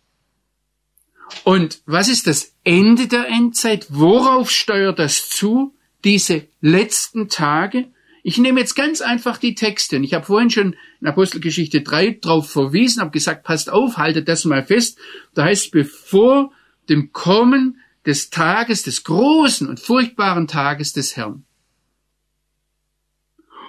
und 1.43 1.81
was 1.85 2.09
ist 2.09 2.27
das 2.27 2.53
Ende 2.63 3.07
der 3.07 3.27
Endzeit? 3.27 3.87
Worauf 3.89 4.51
steuert 4.51 4.99
das 4.99 5.29
zu? 5.29 5.73
Diese 6.03 6.47
letzten 6.59 7.29
Tage? 7.29 7.87
Ich 8.23 8.37
nehme 8.37 8.59
jetzt 8.59 8.75
ganz 8.75 9.01
einfach 9.01 9.37
die 9.37 9.55
Texte. 9.55 9.97
Und 9.97 10.03
ich 10.03 10.13
habe 10.13 10.25
vorhin 10.25 10.49
schon 10.49 10.75
in 10.99 11.07
Apostelgeschichte 11.07 11.81
3 11.81 12.19
darauf 12.21 12.51
verwiesen, 12.51 13.01
habe 13.01 13.11
gesagt, 13.11 13.43
passt 13.43 13.69
auf, 13.69 13.97
haltet 13.97 14.27
das 14.27 14.45
mal 14.45 14.63
fest. 14.63 14.99
Da 15.33 15.45
heißt, 15.45 15.71
bevor 15.71 16.51
dem 16.89 17.11
Kommen 17.11 17.79
des 18.05 18.29
Tages, 18.29 18.83
des 18.83 19.03
großen 19.03 19.67
und 19.67 19.79
furchtbaren 19.79 20.47
Tages 20.47 20.93
des 20.93 21.15
Herrn. 21.15 21.45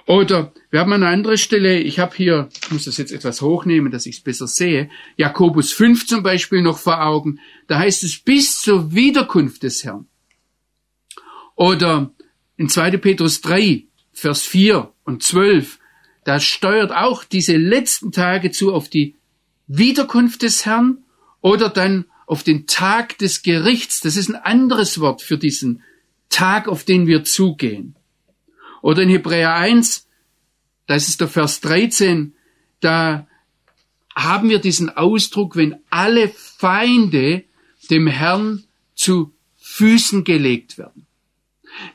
Oder 0.05 0.53
wir 0.69 0.81
haben 0.81 0.91
eine 0.91 1.07
andere 1.07 1.37
Stelle, 1.37 1.79
ich 1.79 1.99
habe 1.99 2.15
hier, 2.15 2.49
ich 2.61 2.71
muss 2.71 2.85
das 2.85 2.97
jetzt 2.97 3.13
etwas 3.13 3.41
hochnehmen, 3.41 3.91
dass 3.91 4.05
ich 4.05 4.17
es 4.17 4.21
besser 4.21 4.47
sehe, 4.47 4.89
Jakobus 5.15 5.71
5 5.71 6.05
zum 6.07 6.23
Beispiel 6.23 6.61
noch 6.61 6.77
vor 6.77 7.05
Augen, 7.05 7.39
da 7.67 7.79
heißt 7.79 8.03
es 8.03 8.19
bis 8.19 8.59
zur 8.59 8.93
Wiederkunft 8.93 9.63
des 9.63 9.85
Herrn. 9.85 10.07
Oder 11.55 12.11
in 12.57 12.67
2. 12.67 12.97
Petrus 12.97 13.39
3, 13.41 13.85
Vers 14.13 14.43
4 14.43 14.91
und 15.03 15.23
12, 15.23 15.79
da 16.23 16.39
steuert 16.39 16.91
auch 16.91 17.23
diese 17.23 17.57
letzten 17.57 18.11
Tage 18.11 18.51
zu 18.51 18.73
auf 18.73 18.87
die 18.89 19.15
Wiederkunft 19.67 20.41
des 20.43 20.65
Herrn 20.65 20.99
oder 21.41 21.69
dann 21.69 22.05
auf 22.25 22.43
den 22.43 22.67
Tag 22.67 23.17
des 23.17 23.43
Gerichts. 23.43 23.99
Das 23.99 24.15
ist 24.15 24.29
ein 24.29 24.35
anderes 24.35 24.99
Wort 24.99 25.21
für 25.21 25.37
diesen 25.37 25.83
Tag, 26.29 26.67
auf 26.67 26.83
den 26.83 27.07
wir 27.07 27.23
zugehen. 27.23 27.95
Oder 28.81 29.03
in 29.03 29.09
Hebräer 29.09 29.53
1, 29.55 30.07
das 30.87 31.07
ist 31.07 31.21
der 31.21 31.27
Vers 31.27 31.61
13, 31.61 32.33
da 32.79 33.27
haben 34.15 34.49
wir 34.49 34.59
diesen 34.59 34.89
Ausdruck, 34.89 35.55
wenn 35.55 35.79
alle 35.89 36.29
Feinde 36.29 37.43
dem 37.89 38.07
Herrn 38.07 38.63
zu 38.95 39.33
Füßen 39.57 40.23
gelegt 40.23 40.77
werden. 40.77 41.07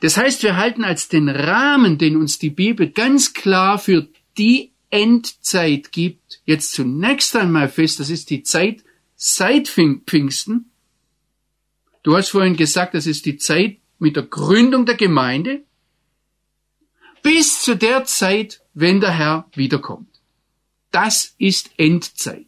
Das 0.01 0.17
heißt, 0.17 0.43
wir 0.43 0.57
halten 0.57 0.83
als 0.83 1.07
den 1.07 1.29
Rahmen, 1.29 1.97
den 1.97 2.17
uns 2.17 2.39
die 2.39 2.49
Bibel 2.49 2.89
ganz 2.89 3.33
klar 3.33 3.79
für 3.79 4.07
die 4.37 4.71
Endzeit 4.89 5.91
gibt, 5.91 6.41
jetzt 6.45 6.71
zunächst 6.71 7.35
einmal 7.35 7.69
fest, 7.69 7.99
das 7.99 8.09
ist 8.09 8.29
die 8.29 8.43
Zeit 8.43 8.83
seit 9.15 9.67
Pfingsten. 9.67 10.71
Du 12.03 12.15
hast 12.15 12.29
vorhin 12.29 12.55
gesagt, 12.55 12.93
das 12.93 13.05
ist 13.05 13.25
die 13.25 13.37
Zeit 13.37 13.77
mit 13.99 14.15
der 14.15 14.23
Gründung 14.23 14.85
der 14.85 14.95
Gemeinde 14.95 15.63
bis 17.21 17.61
zu 17.61 17.75
der 17.75 18.05
Zeit, 18.05 18.61
wenn 18.73 19.01
der 19.01 19.11
Herr 19.11 19.49
wiederkommt. 19.53 20.07
Das 20.91 21.35
ist 21.37 21.71
Endzeit. 21.77 22.47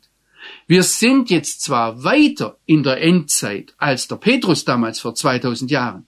Wir 0.65 0.83
sind 0.83 1.29
jetzt 1.29 1.61
zwar 1.61 2.03
weiter 2.03 2.57
in 2.65 2.83
der 2.83 3.01
Endzeit 3.01 3.75
als 3.77 4.07
der 4.07 4.15
Petrus 4.15 4.65
damals 4.65 4.99
vor 4.99 5.13
2000 5.13 5.69
Jahren, 5.69 6.07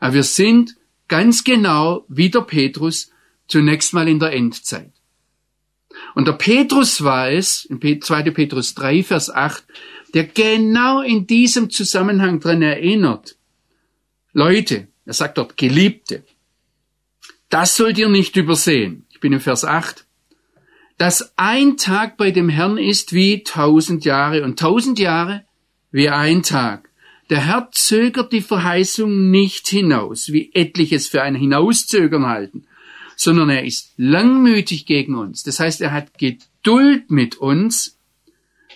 aber 0.00 0.14
wir 0.14 0.22
sind 0.22 0.76
ganz 1.08 1.44
genau 1.44 2.04
wie 2.08 2.30
der 2.30 2.40
Petrus 2.40 3.10
zunächst 3.48 3.92
mal 3.92 4.08
in 4.08 4.18
der 4.18 4.32
Endzeit. 4.32 4.92
Und 6.14 6.26
der 6.28 6.32
Petrus 6.32 7.02
war 7.02 7.30
es, 7.30 7.64
in 7.64 7.80
2. 7.80 8.30
Petrus 8.30 8.74
3, 8.74 9.02
Vers 9.02 9.30
8, 9.30 9.64
der 10.14 10.24
genau 10.24 11.00
in 11.00 11.26
diesem 11.26 11.70
Zusammenhang 11.70 12.40
dran 12.40 12.62
erinnert. 12.62 13.36
Leute, 14.32 14.88
er 15.04 15.14
sagt 15.14 15.38
dort 15.38 15.56
Geliebte, 15.56 16.24
das 17.48 17.76
sollt 17.76 17.98
ihr 17.98 18.08
nicht 18.08 18.36
übersehen. 18.36 19.06
Ich 19.10 19.20
bin 19.20 19.32
im 19.32 19.40
Vers 19.40 19.64
8 19.64 20.06
dass 20.98 21.34
ein 21.36 21.76
Tag 21.76 22.16
bei 22.16 22.30
dem 22.30 22.48
Herrn 22.48 22.78
ist 22.78 23.12
wie 23.12 23.42
tausend 23.42 24.04
Jahre 24.04 24.42
und 24.42 24.58
tausend 24.58 24.98
Jahre 24.98 25.44
wie 25.90 26.08
ein 26.08 26.42
Tag. 26.42 26.85
Der 27.28 27.44
Herr 27.44 27.68
zögert 27.72 28.32
die 28.32 28.40
Verheißung 28.40 29.30
nicht 29.30 29.66
hinaus, 29.68 30.32
wie 30.32 30.50
etliches 30.54 31.08
für 31.08 31.22
ein 31.22 31.34
Hinauszögern 31.34 32.26
halten, 32.26 32.66
sondern 33.16 33.50
er 33.50 33.64
ist 33.64 33.94
langmütig 33.96 34.86
gegen 34.86 35.16
uns. 35.16 35.42
Das 35.42 35.58
heißt, 35.58 35.80
er 35.80 35.92
hat 35.92 36.18
Geduld 36.18 37.10
mit 37.10 37.36
uns, 37.36 37.98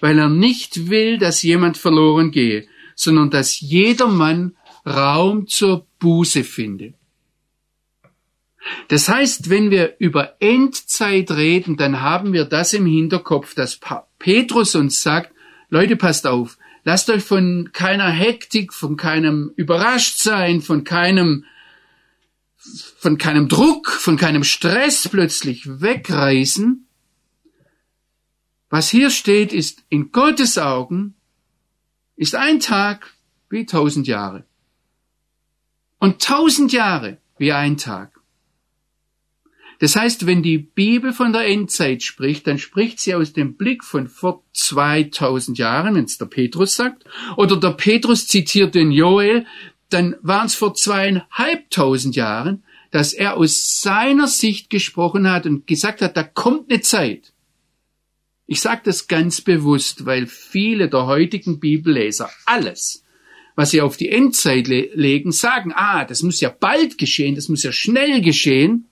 weil 0.00 0.18
er 0.18 0.28
nicht 0.28 0.90
will, 0.90 1.18
dass 1.18 1.42
jemand 1.42 1.76
verloren 1.76 2.32
gehe, 2.32 2.66
sondern 2.96 3.30
dass 3.30 3.60
jeder 3.60 4.08
Mann 4.08 4.56
Raum 4.84 5.46
zur 5.46 5.86
Buße 5.98 6.42
finde. 6.42 6.94
Das 8.88 9.08
heißt, 9.08 9.48
wenn 9.48 9.70
wir 9.70 9.96
über 9.98 10.36
Endzeit 10.40 11.30
reden, 11.30 11.76
dann 11.76 12.00
haben 12.00 12.32
wir 12.32 12.44
das 12.44 12.72
im 12.72 12.86
Hinterkopf, 12.86 13.54
dass 13.54 13.78
Petrus 14.18 14.74
uns 14.74 15.02
sagt, 15.02 15.32
Leute, 15.68 15.96
passt 15.96 16.26
auf, 16.26 16.58
lasst 16.84 17.10
euch 17.10 17.24
von 17.24 17.70
keiner 17.72 18.10
Hektik, 18.10 18.72
von 18.72 18.96
keinem 18.96 19.52
Überraschtsein, 19.56 20.62
von 20.62 20.84
keinem, 20.84 21.44
von 22.98 23.18
keinem 23.18 23.48
Druck, 23.48 23.90
von 23.90 24.16
keinem 24.16 24.44
Stress 24.44 25.08
plötzlich 25.08 25.80
wegreißen. 25.80 26.86
Was 28.68 28.88
hier 28.88 29.10
steht, 29.10 29.52
ist 29.52 29.82
in 29.88 30.12
Gottes 30.12 30.56
Augen, 30.56 31.14
ist 32.16 32.34
ein 32.34 32.60
Tag 32.60 33.14
wie 33.48 33.66
tausend 33.66 34.06
Jahre. 34.06 34.44
Und 35.98 36.22
tausend 36.22 36.72
Jahre 36.72 37.18
wie 37.38 37.52
ein 37.52 37.76
Tag. 37.76 38.19
Das 39.80 39.96
heißt, 39.96 40.26
wenn 40.26 40.42
die 40.42 40.58
Bibel 40.58 41.14
von 41.14 41.32
der 41.32 41.46
Endzeit 41.46 42.02
spricht, 42.02 42.46
dann 42.46 42.58
spricht 42.58 43.00
sie 43.00 43.14
aus 43.14 43.32
dem 43.32 43.56
Blick 43.56 43.82
von 43.82 44.08
vor 44.08 44.44
2000 44.52 45.56
Jahren, 45.56 45.94
wenn 45.94 46.04
es 46.04 46.18
der 46.18 46.26
Petrus 46.26 46.76
sagt, 46.76 47.04
oder 47.38 47.56
der 47.56 47.70
Petrus 47.70 48.26
zitiert 48.26 48.74
den 48.74 48.92
Joel, 48.92 49.46
dann 49.88 50.16
waren 50.20 50.46
es 50.46 50.54
vor 50.54 50.74
zweieinhalbtausend 50.74 52.14
Jahren, 52.14 52.62
dass 52.90 53.14
er 53.14 53.38
aus 53.38 53.80
seiner 53.80 54.26
Sicht 54.26 54.68
gesprochen 54.68 55.30
hat 55.30 55.46
und 55.46 55.66
gesagt 55.66 56.02
hat, 56.02 56.14
da 56.14 56.24
kommt 56.24 56.70
eine 56.70 56.82
Zeit. 56.82 57.32
Ich 58.46 58.60
sage 58.60 58.82
das 58.84 59.08
ganz 59.08 59.40
bewusst, 59.40 60.04
weil 60.04 60.26
viele 60.26 60.90
der 60.90 61.06
heutigen 61.06 61.58
Bibelleser 61.58 62.28
alles, 62.44 63.02
was 63.56 63.70
sie 63.70 63.80
auf 63.80 63.96
die 63.96 64.10
Endzeit 64.10 64.68
le 64.68 64.90
legen, 64.92 65.32
sagen, 65.32 65.72
ah, 65.74 66.04
das 66.04 66.22
muss 66.22 66.40
ja 66.42 66.50
bald 66.50 66.98
geschehen, 66.98 67.34
das 67.34 67.48
muss 67.48 67.62
ja 67.62 67.72
schnell 67.72 68.20
geschehen. 68.20 68.89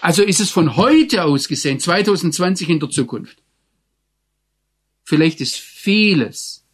Also 0.00 0.22
ist 0.22 0.40
es 0.40 0.50
von 0.50 0.76
heute 0.76 1.24
aus 1.24 1.48
gesehen, 1.48 1.80
2020 1.80 2.68
in 2.68 2.80
der 2.80 2.90
Zukunft. 2.90 3.38
Vielleicht 5.04 5.40
ist 5.40 5.56
vieles 5.56 6.64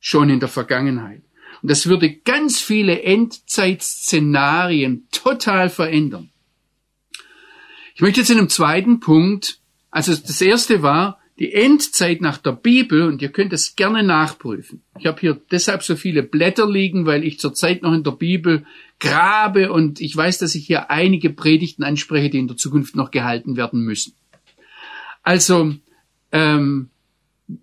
schon 0.00 0.30
in 0.30 0.40
der 0.40 0.48
Vergangenheit. 0.48 1.22
Und 1.62 1.70
das 1.70 1.86
würde 1.86 2.10
ganz 2.10 2.60
viele 2.60 3.02
Endzeitszenarien 3.02 5.06
total 5.12 5.68
verändern. 5.68 6.30
Ich 7.94 8.00
möchte 8.00 8.20
jetzt 8.20 8.30
in 8.30 8.38
einem 8.38 8.48
zweiten 8.48 9.00
Punkt, 9.00 9.58
also 9.90 10.14
das 10.14 10.40
erste 10.40 10.82
war 10.82 11.18
die 11.38 11.52
Endzeit 11.52 12.20
nach 12.20 12.38
der 12.38 12.52
Bibel, 12.52 13.02
und 13.02 13.22
ihr 13.22 13.30
könnt 13.30 13.52
es 13.54 13.74
gerne 13.74 14.02
nachprüfen. 14.02 14.82
Ich 14.98 15.06
habe 15.06 15.20
hier 15.20 15.40
deshalb 15.50 15.82
so 15.82 15.96
viele 15.96 16.22
Blätter 16.22 16.68
liegen, 16.68 17.06
weil 17.06 17.24
ich 17.24 17.38
zurzeit 17.38 17.82
noch 17.82 17.94
in 17.94 18.04
der 18.04 18.12
Bibel 18.12 18.66
grabe 19.00 19.72
und 19.72 20.00
ich 20.00 20.16
weiß, 20.16 20.38
dass 20.38 20.54
ich 20.54 20.66
hier 20.66 20.90
einige 20.90 21.30
Predigten 21.30 21.82
anspreche, 21.82 22.30
die 22.30 22.38
in 22.38 22.48
der 22.48 22.56
Zukunft 22.56 22.94
noch 22.94 23.10
gehalten 23.10 23.56
werden 23.56 23.80
müssen. 23.82 24.14
Also, 25.22 25.74
ähm, 26.32 26.90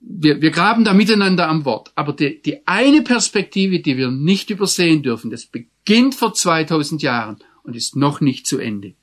wir, 0.01 0.41
wir 0.41 0.51
graben 0.51 0.83
da 0.83 0.93
miteinander 0.93 1.47
am 1.47 1.63
Wort. 1.65 1.91
Aber 1.95 2.13
die, 2.13 2.41
die 2.41 2.67
eine 2.67 3.01
Perspektive, 3.01 3.79
die 3.79 3.97
wir 3.97 4.11
nicht 4.11 4.49
übersehen 4.49 5.03
dürfen, 5.03 5.31
das 5.31 5.45
beginnt 5.45 6.15
vor 6.15 6.33
2000 6.33 7.01
Jahren 7.01 7.37
und 7.63 7.75
ist 7.75 7.95
noch 7.95 8.19
nicht 8.19 8.45
zu 8.47 8.59
Ende. 8.59 8.95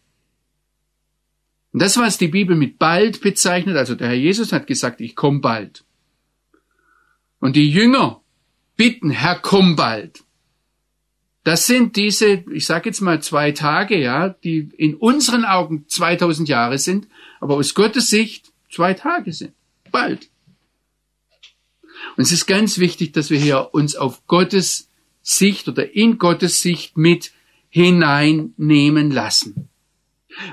Und 1.73 1.83
das, 1.83 1.97
was 1.97 2.19
die 2.19 2.29
Bibel 2.29 2.57
mit 2.57 2.79
bald 2.79 3.21
bezeichnet, 3.21 3.77
also 3.77 3.95
der 3.95 4.09
Herr 4.09 4.15
Jesus 4.15 4.53
hat 4.53 4.67
gesagt, 4.67 5.01
ich 5.01 5.17
komme 5.17 5.41
bald. 5.41 5.85
Und 7.41 7.57
die 7.57 7.69
Jünger 7.69 8.21
bitten, 8.77 9.11
Herr, 9.11 9.39
komm 9.41 9.77
bald. 9.77 10.25
Das 11.45 11.67
sind 11.67 11.97
diese, 11.97 12.43
ich 12.53 12.65
sage 12.65 12.89
jetzt 12.89 13.03
mal 13.03 13.23
zwei 13.23 13.53
Tage, 13.53 13.99
ja, 14.01 14.31
die 14.31 14.71
in 14.79 14.95
unseren 14.95 15.45
Augen 15.45 15.85
2000 15.87 16.49
Jahre 16.49 16.79
sind, 16.79 17.07
aber 17.39 17.57
aus 17.57 17.75
Gottes 17.75 18.09
Sicht 18.09 18.53
zwei 18.71 18.95
Tage 18.95 19.33
sind. 19.33 19.53
Bald. 19.93 20.31
Und 22.17 22.23
es 22.23 22.33
ist 22.33 22.47
ganz 22.47 22.79
wichtig, 22.79 23.13
dass 23.13 23.31
wir 23.31 23.39
hier 23.39 23.71
uns 23.73 23.95
auf 23.95 24.27
Gottes 24.27 24.89
Sicht 25.23 25.69
oder 25.69 25.95
in 25.95 26.19
Gottes 26.19 26.63
Sicht 26.63 26.97
mit 26.97 27.33
hineinnehmen 27.69 29.11
lassen. 29.11 29.69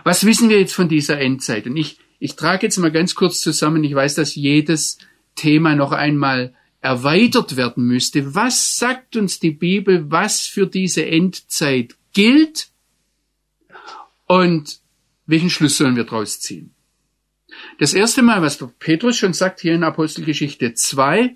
Was 0.04 0.26
wissen 0.26 0.50
wir 0.50 0.60
jetzt 0.60 0.74
von 0.74 0.90
dieser 0.90 1.20
Endzeit? 1.20 1.68
Und 1.68 1.78
ich, 1.78 2.00
ich 2.20 2.36
trage 2.36 2.66
jetzt 2.66 2.78
mal 2.78 2.92
ganz 2.92 3.16
kurz 3.16 3.40
zusammen. 3.40 3.84
Ich 3.84 3.96
weiß, 3.96 4.16
dass 4.16 4.36
jedes 4.36 4.98
Thema 5.36 5.76
noch 5.76 5.92
einmal 5.92 6.54
erweitert 6.82 7.56
werden 7.56 7.86
müsste. 7.86 8.36
Was 8.36 8.76
sagt 8.76 9.16
uns 9.16 9.40
die 9.40 9.52
Bibel, 9.52 10.12
was 10.12 10.42
für 10.42 10.68
diese 10.68 11.06
Endzeit 11.06 11.96
gilt 12.14 12.70
und 14.26 14.80
welchen 15.28 15.50
Schluss 15.50 15.78
sollen 15.78 15.96
wir 15.96 16.04
daraus 16.04 16.40
ziehen? 16.40 16.74
Das 17.78 17.94
erste 17.94 18.24
Mal, 18.24 18.42
was 18.42 18.58
der 18.58 18.72
Petrus 18.80 19.18
schon 19.18 19.34
sagt 19.34 19.62
hier 19.62 19.76
in 19.76 19.84
Apostelgeschichte 19.84 20.74
2, 20.74 21.36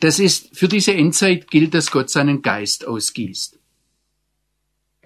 das 0.00 0.18
ist, 0.18 0.56
für 0.56 0.68
diese 0.68 0.92
Endzeit 0.92 1.50
gilt, 1.50 1.74
dass 1.74 1.90
Gott 1.90 2.10
seinen 2.10 2.42
Geist 2.42 2.86
ausgießt. 2.86 3.58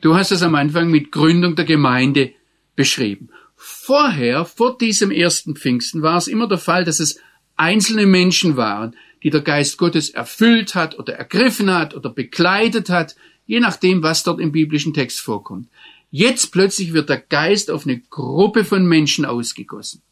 Du 0.00 0.16
hast 0.16 0.32
es 0.32 0.42
am 0.42 0.54
Anfang 0.54 0.90
mit 0.90 1.12
Gründung 1.12 1.54
der 1.54 1.64
Gemeinde 1.64 2.32
beschrieben. 2.74 3.30
Vorher, 3.54 4.44
vor 4.44 4.76
diesem 4.76 5.12
ersten 5.12 5.54
Pfingsten, 5.54 6.02
war 6.02 6.16
es 6.16 6.26
immer 6.26 6.48
der 6.48 6.58
Fall, 6.58 6.84
dass 6.84 6.98
es 6.98 7.20
einzelne 7.56 8.06
Menschen 8.06 8.56
waren, 8.56 8.96
die 9.22 9.30
der 9.30 9.40
Geist 9.40 9.78
Gottes 9.78 10.10
erfüllt 10.10 10.74
hat 10.74 10.98
oder 10.98 11.14
ergriffen 11.14 11.70
hat 11.70 11.94
oder 11.94 12.10
begleitet 12.10 12.88
hat, 12.88 13.16
je 13.46 13.60
nachdem, 13.60 14.02
was 14.02 14.22
dort 14.22 14.40
im 14.40 14.52
biblischen 14.52 14.94
Text 14.94 15.20
vorkommt. 15.20 15.68
Jetzt 16.10 16.52
plötzlich 16.52 16.92
wird 16.92 17.08
der 17.08 17.20
Geist 17.20 17.70
auf 17.70 17.86
eine 17.86 17.98
Gruppe 17.98 18.64
von 18.64 18.86
Menschen 18.86 19.24
ausgegossen. 19.24 20.02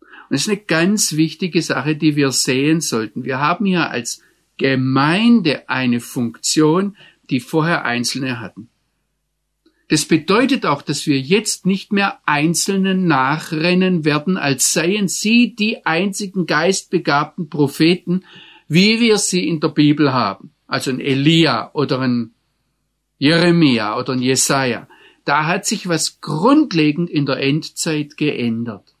Und 0.00 0.30
das 0.30 0.42
ist 0.42 0.48
eine 0.48 0.60
ganz 0.60 1.16
wichtige 1.16 1.60
Sache, 1.60 1.96
die 1.96 2.16
wir 2.16 2.32
sehen 2.32 2.80
sollten. 2.80 3.24
Wir 3.24 3.38
haben 3.38 3.66
hier 3.66 3.90
als 3.90 4.22
Gemeinde 4.56 5.68
eine 5.68 6.00
Funktion, 6.00 6.96
die 7.28 7.40
vorher 7.40 7.84
Einzelne 7.84 8.40
hatten. 8.40 8.68
Das 9.88 10.06
bedeutet 10.06 10.64
auch, 10.64 10.82
dass 10.82 11.06
wir 11.06 11.20
jetzt 11.20 11.66
nicht 11.66 11.92
mehr 11.92 12.18
Einzelnen 12.24 13.06
nachrennen 13.06 14.04
werden, 14.04 14.36
als 14.36 14.72
seien 14.72 15.08
sie 15.08 15.54
die 15.54 15.84
einzigen 15.84 16.46
geistbegabten 16.46 17.50
Propheten, 17.50 18.24
wie 18.66 19.00
wir 19.00 19.18
sie 19.18 19.46
in 19.46 19.60
der 19.60 19.68
Bibel 19.68 20.12
haben. 20.12 20.52
Also 20.66 20.90
ein 20.90 21.00
Elia 21.00 21.70
oder 21.74 22.00
ein 22.00 22.30
Jeremia 23.18 23.98
oder 23.98 24.14
ein 24.14 24.22
Jesaja. 24.22 24.88
Da 25.24 25.46
hat 25.46 25.66
sich 25.66 25.88
was 25.88 26.20
grundlegend 26.20 27.10
in 27.10 27.26
der 27.26 27.38
Endzeit 27.38 28.16
geändert. 28.16 28.93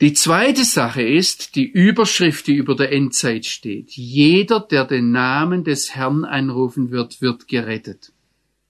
Die 0.00 0.12
zweite 0.12 0.64
Sache 0.64 1.02
ist 1.02 1.56
die 1.56 1.66
Überschrift, 1.66 2.46
die 2.46 2.54
über 2.54 2.76
der 2.76 2.92
Endzeit 2.92 3.46
steht. 3.46 3.90
Jeder, 3.90 4.60
der 4.60 4.84
den 4.84 5.10
Namen 5.10 5.64
des 5.64 5.94
Herrn 5.96 6.24
anrufen 6.24 6.92
wird, 6.92 7.20
wird 7.20 7.48
gerettet. 7.48 8.12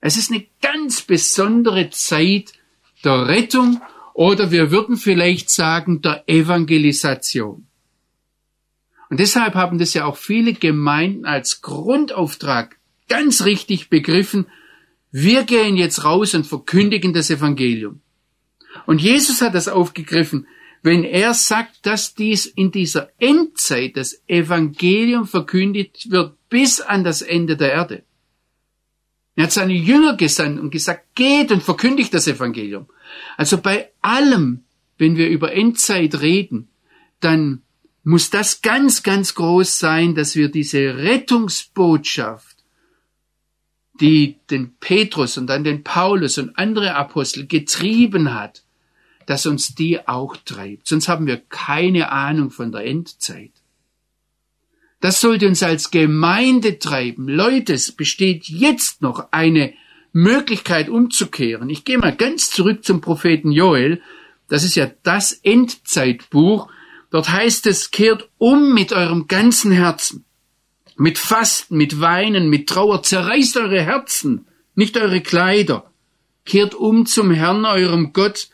Es 0.00 0.16
ist 0.16 0.30
eine 0.30 0.46
ganz 0.62 1.02
besondere 1.02 1.90
Zeit 1.90 2.52
der 3.04 3.28
Rettung 3.28 3.82
oder 4.14 4.50
wir 4.50 4.70
würden 4.70 4.96
vielleicht 4.96 5.50
sagen 5.50 6.00
der 6.00 6.24
Evangelisation. 6.26 7.66
Und 9.10 9.20
deshalb 9.20 9.54
haben 9.54 9.78
das 9.78 9.92
ja 9.94 10.06
auch 10.06 10.16
viele 10.16 10.54
Gemeinden 10.54 11.26
als 11.26 11.60
Grundauftrag 11.60 12.76
ganz 13.08 13.44
richtig 13.44 13.90
begriffen. 13.90 14.46
Wir 15.10 15.44
gehen 15.44 15.76
jetzt 15.76 16.04
raus 16.04 16.34
und 16.34 16.46
verkündigen 16.46 17.12
das 17.12 17.30
Evangelium. 17.30 18.00
Und 18.86 19.02
Jesus 19.02 19.42
hat 19.42 19.54
das 19.54 19.68
aufgegriffen 19.68 20.46
wenn 20.82 21.04
er 21.04 21.34
sagt, 21.34 21.86
dass 21.86 22.14
dies 22.14 22.46
in 22.46 22.70
dieser 22.70 23.10
Endzeit 23.18 23.96
das 23.96 24.22
Evangelium 24.26 25.26
verkündigt 25.26 26.10
wird 26.10 26.34
bis 26.48 26.80
an 26.80 27.04
das 27.04 27.22
Ende 27.22 27.56
der 27.56 27.72
Erde. 27.72 28.02
Er 29.34 29.44
hat 29.44 29.52
seine 29.52 29.74
Jünger 29.74 30.16
gesandt 30.16 30.58
und 30.60 30.70
gesagt, 30.70 31.14
geht 31.14 31.52
und 31.52 31.62
verkündigt 31.62 32.12
das 32.12 32.26
Evangelium. 32.26 32.88
Also 33.36 33.58
bei 33.58 33.90
allem, 34.02 34.64
wenn 34.98 35.16
wir 35.16 35.28
über 35.28 35.52
Endzeit 35.52 36.20
reden, 36.20 36.68
dann 37.20 37.62
muss 38.02 38.30
das 38.30 38.62
ganz, 38.62 39.02
ganz 39.02 39.34
groß 39.34 39.78
sein, 39.78 40.14
dass 40.14 40.34
wir 40.34 40.48
diese 40.48 40.96
Rettungsbotschaft, 40.96 42.56
die 44.00 44.38
den 44.50 44.74
Petrus 44.80 45.36
und 45.36 45.46
dann 45.46 45.62
den 45.62 45.84
Paulus 45.84 46.38
und 46.38 46.58
andere 46.58 46.94
Apostel 46.94 47.46
getrieben 47.46 48.32
hat, 48.34 48.62
dass 49.28 49.44
uns 49.44 49.74
die 49.74 50.08
auch 50.08 50.38
treibt. 50.38 50.88
Sonst 50.88 51.06
haben 51.06 51.26
wir 51.26 51.36
keine 51.36 52.10
Ahnung 52.10 52.50
von 52.50 52.72
der 52.72 52.86
Endzeit. 52.86 53.52
Das 55.00 55.20
sollte 55.20 55.46
uns 55.46 55.62
als 55.62 55.90
Gemeinde 55.90 56.78
treiben. 56.78 57.28
Leute, 57.28 57.74
es 57.74 57.92
besteht 57.92 58.46
jetzt 58.46 59.02
noch 59.02 59.28
eine 59.30 59.74
Möglichkeit 60.14 60.88
umzukehren. 60.88 61.68
Ich 61.68 61.84
gehe 61.84 61.98
mal 61.98 62.16
ganz 62.16 62.50
zurück 62.50 62.86
zum 62.86 63.02
Propheten 63.02 63.52
Joel. 63.52 64.00
Das 64.48 64.64
ist 64.64 64.76
ja 64.76 64.90
das 65.02 65.34
Endzeitbuch. 65.34 66.70
Dort 67.10 67.28
heißt 67.28 67.66
es, 67.66 67.90
kehrt 67.90 68.30
um 68.38 68.72
mit 68.72 68.94
eurem 68.94 69.28
ganzen 69.28 69.72
Herzen. 69.72 70.24
Mit 70.96 71.18
Fasten, 71.18 71.76
mit 71.76 72.00
Weinen, 72.00 72.48
mit 72.48 72.66
Trauer. 72.66 73.02
Zerreißt 73.02 73.58
eure 73.58 73.82
Herzen, 73.82 74.46
nicht 74.74 74.96
eure 74.96 75.20
Kleider. 75.20 75.92
Kehrt 76.46 76.74
um 76.74 77.04
zum 77.04 77.30
Herrn, 77.30 77.66
eurem 77.66 78.14
Gott, 78.14 78.48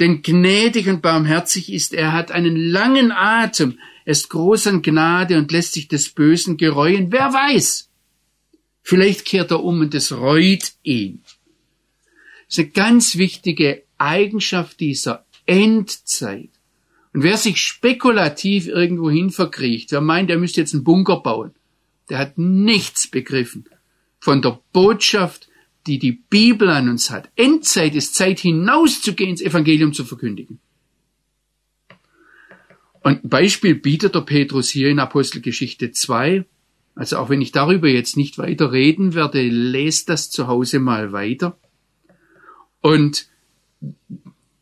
denn 0.00 0.22
gnädig 0.22 0.88
und 0.88 1.02
barmherzig 1.02 1.72
ist 1.72 1.94
er, 1.94 2.12
hat 2.12 2.32
einen 2.32 2.56
langen 2.56 3.12
Atem, 3.12 3.78
er 4.04 4.12
ist 4.12 4.28
groß 4.28 4.66
an 4.66 4.82
Gnade 4.82 5.38
und 5.38 5.50
lässt 5.50 5.72
sich 5.72 5.88
des 5.88 6.10
Bösen 6.10 6.56
gereuen. 6.56 7.10
Wer 7.10 7.32
weiß? 7.32 7.88
Vielleicht 8.82 9.24
kehrt 9.24 9.50
er 9.50 9.64
um 9.64 9.80
und 9.80 9.94
es 9.94 10.12
reut 10.12 10.72
ihn. 10.82 11.22
Das 12.46 12.58
ist 12.58 12.58
eine 12.58 12.68
ganz 12.68 13.16
wichtige 13.16 13.82
Eigenschaft 13.96 14.80
dieser 14.80 15.24
Endzeit. 15.46 16.50
Und 17.14 17.22
wer 17.22 17.38
sich 17.38 17.60
spekulativ 17.60 18.66
irgendwo 18.66 19.08
hin 19.08 19.30
verkriecht, 19.30 19.92
wer 19.92 20.00
meint, 20.00 20.28
er 20.28 20.38
müsste 20.38 20.60
jetzt 20.60 20.74
einen 20.74 20.84
Bunker 20.84 21.20
bauen, 21.20 21.54
der 22.10 22.18
hat 22.18 22.36
nichts 22.36 23.06
begriffen 23.06 23.64
von 24.18 24.42
der 24.42 24.60
Botschaft 24.72 25.48
die 25.86 25.98
die 25.98 26.12
Bibel 26.12 26.68
an 26.70 26.88
uns 26.88 27.10
hat. 27.10 27.30
Endzeit 27.36 27.94
ist 27.94 28.14
Zeit 28.14 28.40
hinauszugehen, 28.40 29.32
das 29.32 29.42
Evangelium 29.42 29.92
zu 29.92 30.04
verkündigen. 30.04 30.60
Und 33.02 33.24
ein 33.24 33.28
Beispiel 33.28 33.74
bietet 33.74 34.14
der 34.14 34.22
Petrus 34.22 34.70
hier 34.70 34.88
in 34.88 34.98
Apostelgeschichte 34.98 35.92
2. 35.92 36.46
Also 36.94 37.18
auch 37.18 37.28
wenn 37.28 37.42
ich 37.42 37.52
darüber 37.52 37.88
jetzt 37.88 38.16
nicht 38.16 38.38
weiter 38.38 38.72
reden 38.72 39.14
werde, 39.14 39.42
lest 39.42 40.08
das 40.08 40.30
zu 40.30 40.46
Hause 40.46 40.78
mal 40.78 41.12
weiter. 41.12 41.58
Und 42.80 43.28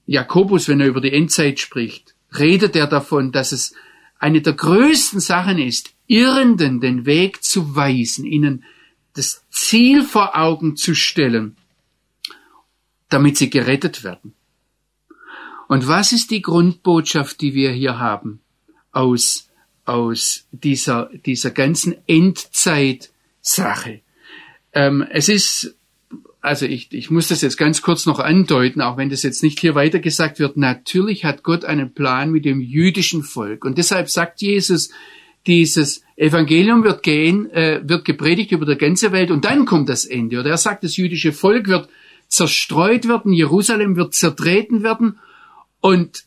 Jakobus, 0.07 0.69
wenn 0.69 0.81
er 0.81 0.89
über 0.89 1.01
die 1.01 1.13
Endzeit 1.13 1.61
spricht, 1.61 2.15
redet 2.37 2.75
er 2.75 2.87
davon, 2.87 3.33
dass 3.33 3.53
es 3.53 3.75
eine 4.19 4.41
der 4.41 4.55
größten 4.55 5.21
Sachen 5.21 5.59
ist, 5.59 5.95
Irrenden 6.07 6.81
den 6.81 7.07
Weg 7.07 7.43
zu 7.43 7.75
weisen, 7.75 8.25
ihnen 8.25 8.65
das 9.15 9.42
Ziel 9.53 10.03
vor 10.03 10.37
Augen 10.37 10.77
zu 10.77 10.95
stellen, 10.95 11.57
damit 13.09 13.37
sie 13.37 13.51
gerettet 13.51 14.03
werden. 14.03 14.33
Und 15.69 15.87
was 15.87 16.13
ist 16.13 16.31
die 16.31 16.43
Grundbotschaft, 16.43 17.41
die 17.41 17.55
wir 17.55 17.71
hier 17.71 17.99
haben 17.99 18.41
aus, 18.91 19.49
aus 19.85 20.47
dieser, 20.51 21.11
dieser 21.25 21.51
ganzen 21.51 21.97
Endzeitsache? 22.07 24.01
Ähm, 24.73 25.07
es 25.11 25.29
ist, 25.29 25.77
also 26.41 26.67
ich, 26.67 26.93
ich 26.93 27.11
muss 27.11 27.29
das 27.29 27.43
jetzt 27.43 27.59
ganz 27.59 27.83
kurz 27.83 28.07
noch 28.07 28.19
andeuten, 28.19 28.81
auch 28.81 28.97
wenn 28.97 29.11
das 29.11 29.23
jetzt 29.23 29.43
nicht 29.43 29.61
hier 29.61 29.75
weiter 29.75 29.99
gesagt 29.99 30.39
wird. 30.39 30.57
Natürlich 30.57 31.25
hat 31.25 31.43
Gott 31.43 31.65
einen 31.65 31.93
Plan 31.93 32.33
mit 32.33 32.45
dem 32.47 32.61
jüdischen 32.61 33.23
Volk. 33.23 33.65
Und 33.65 33.77
deshalb 33.79 34.09
sagt 34.09 34.41
Jesus, 34.41 34.91
dieses 35.47 36.03
Evangelium 36.17 36.85
wird 36.85 37.03
gehen, 37.03 37.51
äh, 37.51 37.81
wird 37.83 38.05
gepredigt 38.05 38.53
über 38.53 38.67
die 38.67 38.77
ganze 38.77 39.13
Welt 39.13 39.31
und 39.31 39.45
dann 39.45 39.65
kommt 39.65 39.89
das 39.89 40.05
Ende. 40.05 40.41
Oder 40.41 40.51
er 40.51 40.57
sagt, 40.57 40.85
das 40.85 40.97
jüdische 40.97 41.33
Volk 41.33 41.69
wird 41.69 41.89
zerstreut 42.29 43.09
werden, 43.09 43.33
Jerusalem 43.33 43.97
wird 43.97 44.15
zertreten 44.15 44.83
werden 44.83 45.19
und 45.81 46.25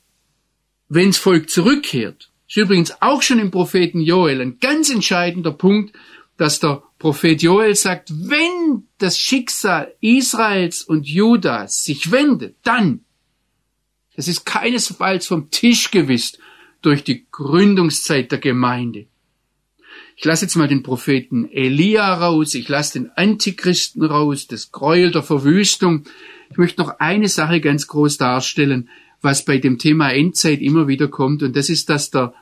wenns 0.89 1.17
Volk 1.17 1.49
zurückkehrt, 1.49 2.29
ist 2.47 2.57
übrigens 2.57 3.01
auch 3.01 3.21
schon 3.21 3.39
im 3.39 3.51
Propheten 3.51 4.01
Joel 4.01 4.41
ein 4.41 4.59
ganz 4.59 4.89
entscheidender 4.89 5.51
Punkt, 5.51 5.95
dass 6.37 6.59
der 6.59 6.83
Prophet 6.99 7.41
Joel 7.41 7.75
sagt, 7.75 8.11
wenn 8.11 8.87
das 8.97 9.17
Schicksal 9.17 9.93
Israels 10.01 10.81
und 10.81 11.07
Judas 11.07 11.83
sich 11.83 12.11
wendet, 12.11 12.57
dann, 12.63 13.05
das 14.15 14.27
ist 14.27 14.45
keinesfalls 14.45 15.27
vom 15.27 15.49
Tisch 15.49 15.91
gewisst, 15.91 16.39
durch 16.85 17.03
die 17.03 17.25
Gründungszeit 17.31 18.31
der 18.31 18.39
Gemeinde. 18.39 19.07
Ich 20.17 20.23
lasse 20.23 20.45
jetzt 20.45 20.55
mal 20.55 20.67
den 20.67 20.83
Propheten 20.83 21.49
Elia 21.51 22.13
raus, 22.13 22.53
ich 22.53 22.69
lasse 22.69 22.99
den 22.99 23.11
Antichristen 23.15 24.03
raus, 24.03 24.47
das 24.47 24.71
Gräuel 24.71 25.11
der 25.11 25.23
Verwüstung. 25.23 26.05
Ich 26.49 26.57
möchte 26.57 26.81
noch 26.81 26.99
eine 26.99 27.27
Sache 27.27 27.59
ganz 27.59 27.87
groß 27.87 28.17
darstellen, 28.17 28.89
was 29.21 29.43
bei 29.43 29.57
dem 29.57 29.77
Thema 29.77 30.11
Endzeit 30.11 30.61
immer 30.61 30.87
wieder 30.87 31.07
kommt, 31.07 31.43
und 31.43 31.55
das 31.55 31.69
ist, 31.69 31.89
dass 31.89 32.11
der 32.11 32.33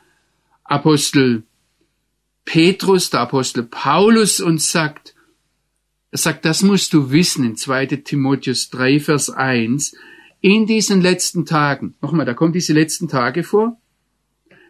Apostel 0.63 1.43
Petrus, 2.45 3.09
der 3.09 3.21
Apostel 3.21 3.63
Paulus 3.63 4.39
uns 4.41 4.71
sagt, 4.71 5.15
er 6.11 6.17
sagt, 6.17 6.45
das 6.45 6.61
musst 6.61 6.93
du 6.93 7.09
wissen 7.11 7.43
in 7.45 7.55
2 7.55 7.85
Timotheus 7.87 8.69
3, 8.69 8.99
Vers 8.99 9.29
1, 9.29 9.95
in 10.41 10.67
diesen 10.67 11.01
letzten 11.01 11.45
Tagen, 11.45 11.95
nochmal, 12.01 12.25
da 12.25 12.33
kommt 12.33 12.53
diese 12.53 12.73
letzten 12.73 13.07
Tage 13.07 13.43
vor, 13.43 13.79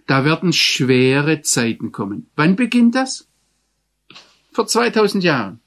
da 0.07 0.25
werden 0.25 0.53
schwere 0.53 1.41
Zeiten 1.41 1.91
kommen. 1.91 2.29
Wann 2.35 2.55
beginnt 2.55 2.95
das? 2.95 3.27
Vor 4.51 4.67
2000 4.67 5.23
Jahren. 5.23 5.59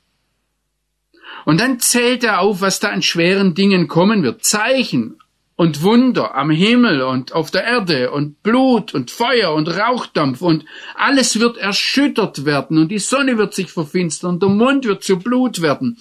Und 1.45 1.61
dann 1.61 1.81
zählt 1.81 2.25
er 2.25 2.41
auf, 2.41 2.61
was 2.61 2.81
da 2.81 2.89
an 2.91 3.03
schweren 3.03 3.55
Dingen 3.55 3.89
kommen 3.89 4.23
wird. 4.23 4.45
Zeichen 4.45 5.19
und 5.57 5.83
Wunder 5.83 6.35
am 6.35 6.51
Himmel 6.51 7.03
und 7.03 7.33
auf 7.33 7.51
der 7.51 7.65
Erde 7.65 8.11
und 8.11 8.43
Blut 8.43 8.95
und 8.95 9.11
Feuer 9.11 9.55
und 9.55 9.69
Rauchdampf 9.69 10.43
und 10.43 10.65
alles 10.95 11.41
wird 11.41 11.57
erschüttert 11.57 12.45
werden 12.45 12.79
und 12.79 12.89
die 12.89 12.99
Sonne 12.99 13.39
wird 13.39 13.55
sich 13.55 13.71
verfinstern 13.71 14.35
und 14.35 14.43
der 14.43 14.51
Mond 14.51 14.85
wird 14.85 15.03
zu 15.03 15.19
Blut 15.19 15.63
werden 15.63 15.99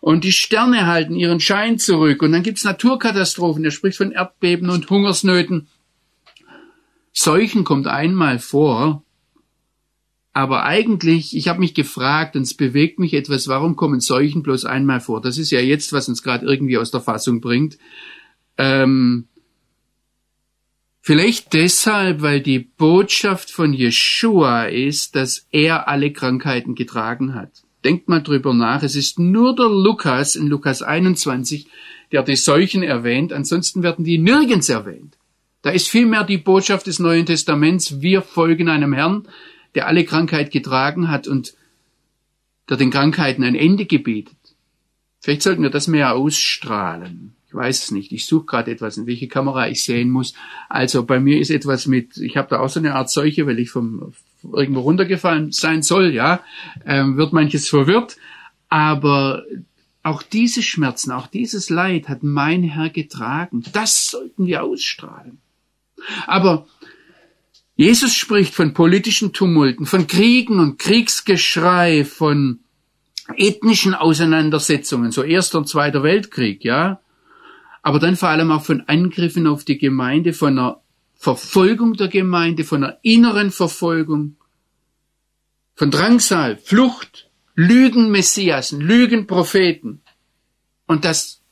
und 0.00 0.24
die 0.24 0.32
Sterne 0.32 0.86
halten 0.86 1.14
ihren 1.14 1.40
Schein 1.40 1.78
zurück 1.78 2.22
und 2.22 2.32
dann 2.32 2.42
gibt's 2.42 2.64
Naturkatastrophen. 2.64 3.64
Er 3.64 3.70
spricht 3.70 3.96
von 3.96 4.12
Erdbeben 4.12 4.68
und 4.68 4.90
Hungersnöten 4.90 5.68
Seuchen 7.12 7.64
kommt 7.64 7.86
einmal 7.86 8.38
vor, 8.38 9.02
aber 10.38 10.62
eigentlich, 10.62 11.36
ich 11.36 11.48
habe 11.48 11.58
mich 11.58 11.74
gefragt 11.74 12.36
und 12.36 12.42
es 12.42 12.54
bewegt 12.54 13.00
mich 13.00 13.12
etwas, 13.12 13.48
warum 13.48 13.74
kommen 13.74 13.98
Seuchen 13.98 14.44
bloß 14.44 14.66
einmal 14.66 15.00
vor? 15.00 15.20
Das 15.20 15.36
ist 15.36 15.50
ja 15.50 15.58
jetzt, 15.58 15.92
was 15.92 16.08
uns 16.08 16.22
gerade 16.22 16.46
irgendwie 16.46 16.78
aus 16.78 16.92
der 16.92 17.00
Fassung 17.00 17.40
bringt. 17.40 17.76
Ähm, 18.56 19.26
vielleicht 21.00 21.54
deshalb, 21.54 22.22
weil 22.22 22.40
die 22.40 22.60
Botschaft 22.60 23.50
von 23.50 23.72
Jeshua 23.72 24.66
ist, 24.66 25.16
dass 25.16 25.48
er 25.50 25.88
alle 25.88 26.12
Krankheiten 26.12 26.76
getragen 26.76 27.34
hat. 27.34 27.64
Denkt 27.82 28.08
mal 28.08 28.22
drüber 28.22 28.54
nach. 28.54 28.84
Es 28.84 28.94
ist 28.94 29.18
nur 29.18 29.56
der 29.56 29.68
Lukas 29.68 30.36
in 30.36 30.46
Lukas 30.46 30.82
21, 30.82 31.66
der 32.12 32.22
die 32.22 32.36
Seuchen 32.36 32.84
erwähnt. 32.84 33.32
Ansonsten 33.32 33.82
werden 33.82 34.04
die 34.04 34.18
nirgends 34.18 34.68
erwähnt. 34.68 35.17
Da 35.62 35.70
ist 35.70 35.88
vielmehr 35.88 36.24
die 36.24 36.38
Botschaft 36.38 36.86
des 36.86 36.98
Neuen 36.98 37.26
Testaments. 37.26 38.00
Wir 38.00 38.22
folgen 38.22 38.68
einem 38.68 38.92
Herrn, 38.92 39.28
der 39.74 39.86
alle 39.86 40.04
Krankheit 40.04 40.50
getragen 40.50 41.08
hat 41.08 41.26
und 41.26 41.54
der 42.68 42.76
den 42.76 42.90
Krankheiten 42.90 43.42
ein 43.42 43.54
Ende 43.54 43.86
gebietet. 43.86 44.36
Vielleicht 45.20 45.42
sollten 45.42 45.62
wir 45.62 45.70
das 45.70 45.88
mehr 45.88 46.14
ausstrahlen. 46.14 47.34
Ich 47.48 47.54
weiß 47.54 47.84
es 47.84 47.90
nicht. 47.90 48.12
Ich 48.12 48.26
suche 48.26 48.46
gerade 48.46 48.70
etwas, 48.70 48.98
in 48.98 49.06
welche 49.06 49.26
Kamera 49.26 49.68
ich 49.68 49.82
sehen 49.82 50.10
muss. 50.10 50.34
Also 50.68 51.04
bei 51.04 51.18
mir 51.18 51.40
ist 51.40 51.50
etwas 51.50 51.86
mit, 51.86 52.18
ich 52.18 52.36
habe 52.36 52.48
da 52.50 52.60
auch 52.60 52.68
so 52.68 52.78
eine 52.78 52.94
Art 52.94 53.10
Seuche, 53.10 53.46
weil 53.46 53.58
ich 53.58 53.70
vom 53.70 54.12
irgendwo 54.52 54.80
runtergefallen 54.80 55.50
sein 55.50 55.82
soll, 55.82 56.12
ja, 56.12 56.40
ähm, 56.84 57.16
wird 57.16 57.32
manches 57.32 57.68
verwirrt. 57.68 58.16
Aber 58.68 59.44
auch 60.02 60.22
diese 60.22 60.62
Schmerzen, 60.62 61.10
auch 61.10 61.26
dieses 61.26 61.70
Leid 61.70 62.08
hat 62.08 62.22
mein 62.22 62.62
Herr 62.62 62.90
getragen. 62.90 63.64
Das 63.72 64.06
sollten 64.06 64.46
wir 64.46 64.62
ausstrahlen. 64.62 65.40
Aber 66.26 66.66
Jesus 67.76 68.14
spricht 68.14 68.54
von 68.54 68.74
politischen 68.74 69.32
Tumulten, 69.32 69.86
von 69.86 70.06
Kriegen 70.06 70.58
und 70.58 70.78
Kriegsgeschrei, 70.78 72.04
von 72.04 72.60
ethnischen 73.36 73.94
Auseinandersetzungen, 73.94 75.12
so 75.12 75.22
Erster 75.22 75.58
und 75.58 75.68
Zweiter 75.68 76.02
Weltkrieg, 76.02 76.64
ja. 76.64 77.00
Aber 77.82 77.98
dann 77.98 78.16
vor 78.16 78.30
allem 78.30 78.50
auch 78.50 78.64
von 78.64 78.82
Angriffen 78.88 79.46
auf 79.46 79.64
die 79.64 79.78
Gemeinde, 79.78 80.32
von 80.32 80.58
einer 80.58 80.80
Verfolgung 81.14 81.94
der 81.94 82.08
Gemeinde, 82.08 82.64
von 82.64 82.82
einer 82.82 82.98
inneren 83.02 83.50
Verfolgung, 83.50 84.36
von 85.74 85.90
Drangsal, 85.90 86.56
Flucht, 86.56 87.30
Lügen 87.54 88.10
Messiasen, 88.10 88.80
Lügen 88.80 89.26
Propheten. 89.26 90.02
Und 90.86 91.04
dass 91.04 91.42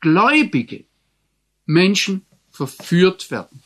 gläubige 0.00 0.84
Menschen 1.66 2.26
verführt 2.50 3.30
werden. 3.30 3.62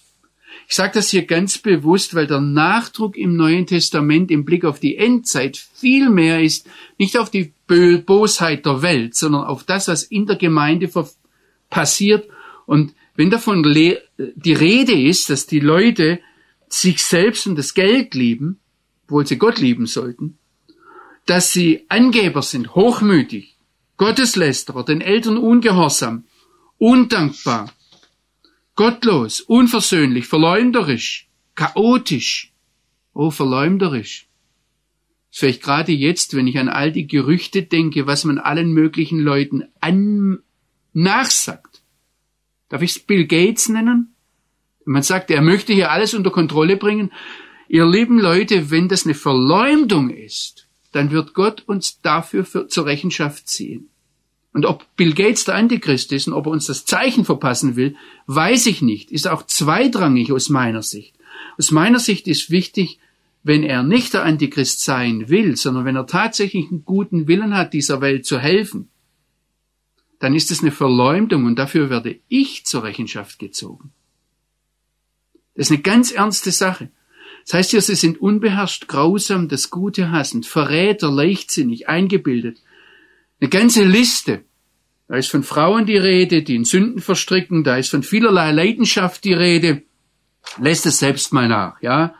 Ich 0.69 0.75
sage 0.75 0.93
das 0.95 1.11
hier 1.11 1.27
ganz 1.27 1.59
bewusst, 1.59 2.15
weil 2.15 2.27
der 2.27 2.41
Nachdruck 2.41 3.17
im 3.17 3.37
Neuen 3.37 3.67
Testament 3.67 4.31
im 4.31 4.45
Blick 4.45 4.65
auf 4.65 4.81
die 4.81 4.97
Endzeit 4.97 5.57
viel 5.57 6.09
mehr 6.09 6.43
ist, 6.43 6.67
nicht 6.99 7.19
auf 7.19 7.31
die 7.31 7.53
Bosheit 7.67 8.65
der 8.67 8.83
Welt, 8.83 9.15
sondern 9.15 9.45
auf 9.45 9.65
das, 9.65 9.89
was 9.89 10.03
in 10.03 10.27
der 10.27 10.37
Gemeinde 10.37 10.91
passiert. 11.71 12.29
Und 12.67 12.95
wenn 13.15 13.31
davon 13.31 13.63
die 13.63 14.53
Rede 14.53 15.01
ist, 15.01 15.31
dass 15.31 15.47
die 15.47 15.61
Leute 15.61 16.21
sich 16.69 17.03
selbst 17.05 17.47
und 17.47 17.57
das 17.57 17.75
Geld 17.75 18.15
lieben, 18.15 18.59
obwohl 19.05 19.27
sie 19.27 19.37
Gott 19.37 19.59
lieben 19.59 19.87
sollten, 19.87 20.39
dass 21.27 21.53
sie 21.53 21.85
Angeber 21.89 22.43
sind, 22.43 22.75
hochmütig, 22.75 23.57
Gotteslästerer, 23.97 24.85
den 24.85 25.01
Eltern 25.01 25.37
ungehorsam, 25.37 26.25
undankbar, 26.79 27.73
gottlos, 28.75 29.41
unversöhnlich, 29.41 30.27
verleumderisch, 30.27 31.29
chaotisch, 31.55 32.53
oh 33.13 33.31
verleumderisch. 33.31 34.29
Vielleicht 35.31 35.63
gerade 35.63 35.93
jetzt, 35.93 36.35
wenn 36.35 36.47
ich 36.47 36.59
an 36.59 36.69
all 36.69 36.93
die 36.93 37.07
Gerüchte 37.07 37.63
denke, 37.63 38.07
was 38.07 38.25
man 38.25 38.39
allen 38.39 38.73
möglichen 38.73 39.19
Leuten 39.19 39.65
an 39.81 40.39
nachsagt. 40.93 41.83
Darf 42.69 42.83
ich 42.83 43.07
Bill 43.07 43.27
Gates 43.27 43.69
nennen? 43.69 44.15
Man 44.85 45.03
sagt, 45.03 45.31
er 45.31 45.43
möchte 45.43 45.73
hier 45.73 45.91
alles 45.91 46.15
unter 46.15 46.31
Kontrolle 46.31 46.77
bringen. 46.77 47.13
Ihr 47.69 47.87
lieben 47.87 48.21
Leute, 48.21 48.71
wenn 48.71 48.89
das 48.89 49.05
eine 49.05 49.15
Verleumdung 49.15 50.11
ist, 50.11 50.69
dann 50.93 51.11
wird 51.11 51.35
Gott 51.35 51.65
uns 51.67 52.01
dafür 52.01 52.45
für, 52.45 52.69
zur 52.69 52.87
Rechenschaft 52.87 53.49
ziehen. 53.49 53.91
Und 54.55 54.67
ob 54.67 54.87
Bill 54.97 55.15
Gates 55.15 55.45
der 55.45 55.57
Antichrist 55.57 56.13
ist 56.13 56.29
und 56.29 56.33
ob 56.33 56.47
er 56.47 56.53
uns 56.53 56.67
das 56.67 56.85
Zeichen 56.85 57.25
verpassen 57.25 57.75
will, 57.75 57.97
weiß 58.29 58.67
ich 58.67 58.83
nicht. 58.83 59.11
Ist 59.11 59.27
auch 59.27 59.45
zweitrangig 59.45 60.33
aus 60.33 60.49
meiner 60.49 60.83
Sicht. 60.83 61.17
Aus 61.59 61.73
meiner 61.73 61.99
Sicht 61.99 62.29
ist 62.29 62.51
wichtig, 62.51 63.01
wenn 63.43 63.65
er 63.65 63.83
nicht 63.83 64.15
der 64.15 64.23
Antichrist 64.23 64.83
sein 64.83 65.29
will, 65.29 65.57
sondern 65.57 65.85
wenn 65.85 65.97
er 65.97 66.07
tatsächlich 66.07 66.71
einen 66.71 66.85
guten 66.85 67.27
Willen 67.27 67.57
hat, 67.57 67.73
dieser 67.75 68.01
Welt 68.01 68.27
zu 68.27 68.39
helfen, 68.39 68.89
dann 70.21 70.35
ist 70.35 70.53
es 70.53 70.63
eine 70.63 70.71
Verleumdung 70.71 71.45
und 71.47 71.57
dafür 71.59 71.91
werde 71.91 72.21
ich 72.29 72.65
zur 72.65 72.85
Rechenschaft 72.85 73.41
gezogen. 73.41 73.93
Das 75.57 75.67
ist 75.67 75.73
eine 75.73 75.83
ganz 75.83 76.13
ernste 76.13 76.53
Sache. 76.53 76.91
Das 77.45 77.55
heißt 77.55 77.71
hier, 77.73 77.83
sie 77.83 77.97
sind 77.97 78.21
unbeherrscht, 78.21 78.87
grausam, 78.87 79.49
das 79.49 79.71
Gute 79.71 80.13
hassend, 80.13 80.47
Verräter, 80.47 81.11
leichtsinnig, 81.11 81.89
eingebildet, 81.89 82.63
eine 83.41 83.51
ganze 83.51 83.85
Liste. 83.85 84.45
Da 85.09 85.17
ist 85.17 85.31
von 85.31 85.43
Frauen 85.43 85.87
die 85.87 85.97
Rede, 85.97 86.43
die 86.43 86.57
in 86.57 86.65
Sünden 86.65 87.01
verstricken, 87.01 87.63
da 87.63 87.77
ist 87.77 87.91
von 87.91 88.03
vielerlei 88.03 88.53
Leidenschaft 88.53 89.25
die 89.25 89.35
Rede. 89.35 89.83
Lässt 90.59 90.87
es 90.87 90.99
selbst 90.99 91.33
mal 91.33 91.49
nach, 91.49 91.81
ja. 91.83 92.15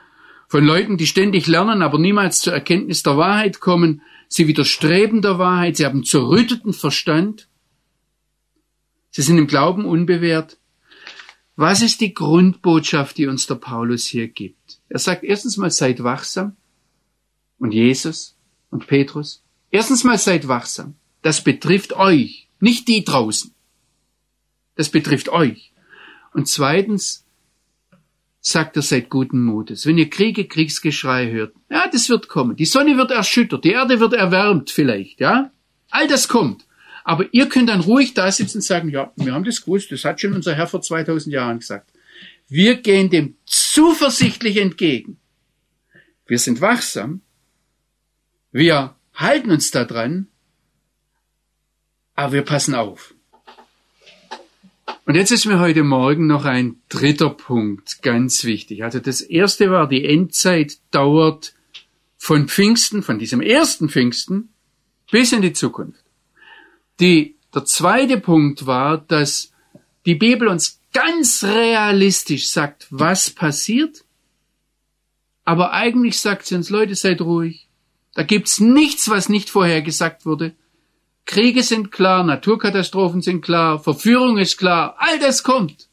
Von 0.49 0.65
Leuten, 0.65 0.99
die 0.99 1.07
ständig 1.07 1.47
lernen, 1.47 1.83
aber 1.83 1.99
niemals 1.99 2.41
zur 2.41 2.53
Erkenntnis 2.53 3.03
der 3.03 3.17
Wahrheit 3.17 3.61
kommen. 3.61 4.03
Sie 4.29 4.47
widerstreben 4.47 5.23
der 5.23 5.39
Wahrheit, 5.39 5.77
sie 5.77 5.87
haben 5.87 6.05
zerrütteten 6.05 6.73
Verstand. 6.73 7.49
Sie 9.11 9.23
sind 9.23 9.39
im 9.39 9.47
Glauben 9.47 9.85
unbewährt. 9.85 10.59
Was 11.57 11.83
ist 11.83 12.01
die 12.01 12.15
Grundbotschaft, 12.15 13.17
die 13.17 13.27
uns 13.27 13.47
der 13.47 13.55
Paulus 13.55 14.07
hier 14.07 14.29
gibt? 14.29 14.81
Er 14.89 14.99
sagt 14.99 15.23
erstens 15.23 15.57
mal, 15.57 15.71
seid 15.71 16.03
wachsam. 16.03 16.57
Und 17.59 17.73
Jesus 17.73 18.37
und 18.71 18.87
Petrus. 18.87 19.43
Erstens 19.71 20.05
mal, 20.05 20.19
seid 20.19 20.49
wachsam. 20.49 20.97
Das 21.25 21.43
betrifft 21.43 21.95
euch, 21.95 22.49
nicht 22.61 22.87
die 22.87 23.03
draußen. 23.03 23.55
Das 24.75 24.91
betrifft 24.91 25.31
euch. 25.31 25.73
Und 26.35 26.49
zweitens 26.49 27.25
sagt 28.41 28.77
er, 28.77 28.83
seid 28.83 29.09
guten 29.09 29.43
Mutes. 29.43 29.87
Wenn 29.87 29.97
ihr 29.97 30.11
Kriege, 30.11 30.45
Kriegsgeschrei 30.45 31.31
hört, 31.31 31.55
ja, 31.71 31.89
das 31.89 32.11
wird 32.11 32.29
kommen. 32.29 32.57
Die 32.57 32.67
Sonne 32.67 32.99
wird 32.99 33.11
erschüttert, 33.11 33.65
die 33.65 33.71
Erde 33.71 34.01
wird 34.01 34.13
erwärmt 34.13 34.69
vielleicht, 34.71 35.19
ja. 35.21 35.51
All 35.89 36.07
das 36.09 36.29
kommt. 36.29 36.67
Aber 37.05 37.25
ihr 37.33 37.49
könnt 37.49 37.71
dann 37.71 37.81
ruhig 37.81 38.13
da 38.13 38.31
sitzen 38.31 38.59
und 38.59 38.63
sagen, 38.63 38.91
ja, 38.91 39.11
wir 39.17 39.33
haben 39.33 39.45
das 39.45 39.63
gewusst, 39.63 39.93
das 39.93 40.05
hat 40.05 40.21
schon 40.21 40.35
unser 40.35 40.55
Herr 40.55 40.67
vor 40.67 40.83
2000 40.83 41.33
Jahren 41.33 41.61
gesagt. 41.61 41.91
Wir 42.49 42.77
gehen 42.77 43.09
dem 43.09 43.39
zuversichtlich 43.47 44.59
entgegen. 44.59 45.17
Wir 46.27 46.39
sind 46.39 46.61
wachsam. 46.61 47.23
Wir 48.53 48.95
halten 49.15 49.51
uns 49.53 49.71
daran 49.71 50.29
aber 52.15 52.33
wir 52.33 52.43
passen 52.43 52.75
auf. 52.75 53.15
Und 55.07 55.17
jetzt 55.17 55.33
ist 55.33 55.45
mir 55.45 55.59
heute 55.59 55.83
Morgen 55.83 56.27
noch 56.27 56.45
ein 56.45 56.77
dritter 56.89 57.31
Punkt 57.31 58.03
ganz 58.03 58.45
wichtig. 58.45 58.85
Also 58.85 59.01
das 59.01 59.21
erste 59.21 59.71
war, 59.71 59.87
die 59.89 60.05
Endzeit 60.05 60.79
dauert 60.91 61.55
von 62.17 62.49
Pfingsten, 62.49 63.03
von 63.03 63.19
diesem 63.19 63.43
ersten 63.43 63.91
Pfingsten 63.91 64.49
bis 65.11 65.33
in 65.33 65.43
die 65.43 65.53
Zukunft. 65.53 66.03
Die, 67.01 67.37
der 67.55 67.67
zweite 67.67 68.19
Punkt 68.19 68.67
war, 68.67 68.97
dass 68.99 69.53
die 70.07 70.15
Bibel 70.15 70.49
uns 70.49 70.81
ganz 70.95 71.45
realistisch 71.45 72.49
sagt, 72.49 72.87
was 72.91 73.29
passiert. 73.31 74.05
Aber 75.45 75.73
eigentlich 75.73 76.19
sagt 76.19 76.47
sie 76.47 76.55
uns, 76.55 76.71
Leute, 76.71 76.95
seid 76.95 77.21
ruhig. 77.21 77.69
Da 78.15 78.23
gibt's 78.23 78.61
nichts, 78.61 79.11
was 79.11 79.29
nicht 79.29 79.51
vorhergesagt 79.51 80.25
wurde. 80.25 80.55
Kriege 81.27 81.63
sind 81.63 81.91
klar, 81.91 82.23
Naturkatastrophen 82.23 83.23
sind 83.23 83.43
klar, 83.43 83.79
Verführung 83.79 84.39
ist 84.39 84.59
klar, 84.59 84.97
all 84.99 85.19
das 85.19 85.43
kommt. 85.43 85.89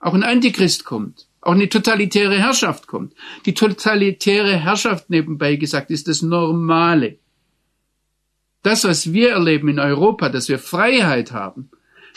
Auch 0.00 0.14
ein 0.14 0.24
Antichrist 0.24 0.84
kommt. 0.84 1.28
Auch 1.40 1.52
eine 1.52 1.68
totalitäre 1.68 2.38
Herrschaft 2.38 2.86
kommt. 2.86 3.14
Die 3.46 3.54
totalitäre 3.54 4.56
Herrschaft 4.56 5.10
nebenbei 5.10 5.56
gesagt 5.56 5.90
ist 5.90 6.08
das 6.08 6.22
Normale. 6.22 7.18
Das, 8.62 8.84
was 8.84 9.12
wir 9.12 9.30
erleben 9.30 9.68
in 9.68 9.80
Europa, 9.80 10.28
dass 10.28 10.48
wir 10.48 10.58
Freiheit 10.58 11.32
haben, 11.32 11.70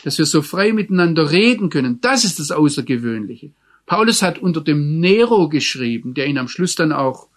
dass 0.03 0.19
wir 0.19 0.25
so 0.25 0.43
frei 0.43 0.73
miteinander 0.73 1.31
reden 1.31 1.69
können, 1.69 2.01
das 2.01 2.23
ist 2.23 2.39
das 2.39 2.51
Außergewöhnliche. 2.51 3.51
Paulus 3.87 4.21
hat 4.21 4.37
unter 4.39 4.61
dem 4.61 4.99
Nero 4.99 5.49
geschrieben, 5.49 6.13
der 6.13 6.27
ihn 6.27 6.37
am 6.37 6.47
Schluss 6.47 6.75
dann 6.75 6.91
auch 6.91 7.27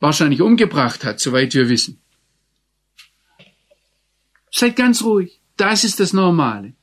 wahrscheinlich 0.00 0.42
umgebracht 0.42 1.04
hat, 1.04 1.20
soweit 1.20 1.54
wir 1.54 1.68
wissen. 1.68 1.98
Seid 4.50 4.76
ganz 4.76 5.02
ruhig. 5.02 5.40
Das 5.56 5.84
ist 5.84 6.00
das 6.00 6.12
Normale. 6.12 6.74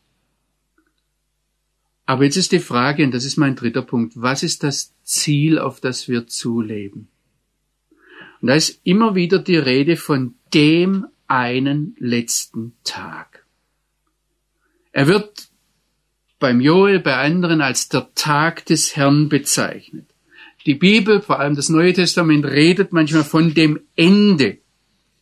Aber 2.05 2.23
jetzt 2.23 2.37
ist 2.37 2.53
die 2.53 2.59
Frage, 2.59 3.03
und 3.03 3.13
das 3.13 3.25
ist 3.25 3.37
mein 3.37 3.55
dritter 3.55 3.81
Punkt, 3.81 4.13
was 4.15 4.41
ist 4.41 4.63
das 4.63 4.93
Ziel, 5.03 5.59
auf 5.59 5.81
das 5.81 6.07
wir 6.07 6.27
zuleben? 6.27 7.09
Und 8.41 8.47
da 8.47 8.55
ist 8.55 8.79
immer 8.83 9.15
wieder 9.15 9.39
die 9.39 9.57
Rede 9.57 9.97
von 9.97 10.35
dem 10.53 11.07
einen 11.27 11.95
letzten 11.99 12.73
Tag. 12.83 13.45
Er 14.93 15.07
wird 15.07 15.49
beim 16.39 16.61
Joel, 16.61 16.99
bei 16.99 17.15
anderen 17.17 17.61
als 17.61 17.89
der 17.89 18.13
Tag 18.15 18.65
des 18.65 18.95
Herrn 18.95 19.27
bezeichnet. 19.27 20.05
Die 20.65 20.75
Bibel, 20.75 21.21
vor 21.21 21.39
allem 21.39 21.55
das 21.55 21.69
Neue 21.69 21.93
Testament, 21.93 22.45
redet 22.45 22.93
manchmal 22.93 23.23
von 23.23 23.53
dem 23.53 23.79
Ende. 23.95 24.59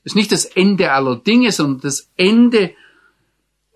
Das 0.06 0.12
ist 0.12 0.16
nicht 0.16 0.32
das 0.32 0.46
Ende 0.46 0.92
aller 0.92 1.16
Dinge, 1.16 1.52
sondern 1.52 1.82
das 1.82 2.12
Ende 2.16 2.76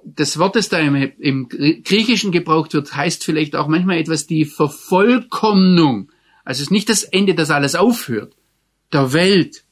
des 0.04 0.38
Wortes, 0.38 0.70
da 0.70 0.78
im, 0.78 0.96
im 1.18 1.50
Griechischen 1.50 2.32
gebraucht 2.32 2.74
wird, 2.74 2.96
heißt 2.96 3.24
vielleicht 3.24 3.56
auch 3.56 3.68
manchmal 3.68 3.98
etwas 3.98 4.28
die 4.28 4.46
Vervollkommnung. 4.46 6.12
Also 6.46 6.60
es 6.60 6.68
ist 6.68 6.72
nicht 6.72 6.88
das 6.88 7.04
Ende, 7.04 7.34
dass 7.34 7.50
alles 7.50 7.74
aufhört, 7.74 8.36
der 8.94 9.12
Welt. 9.12 9.64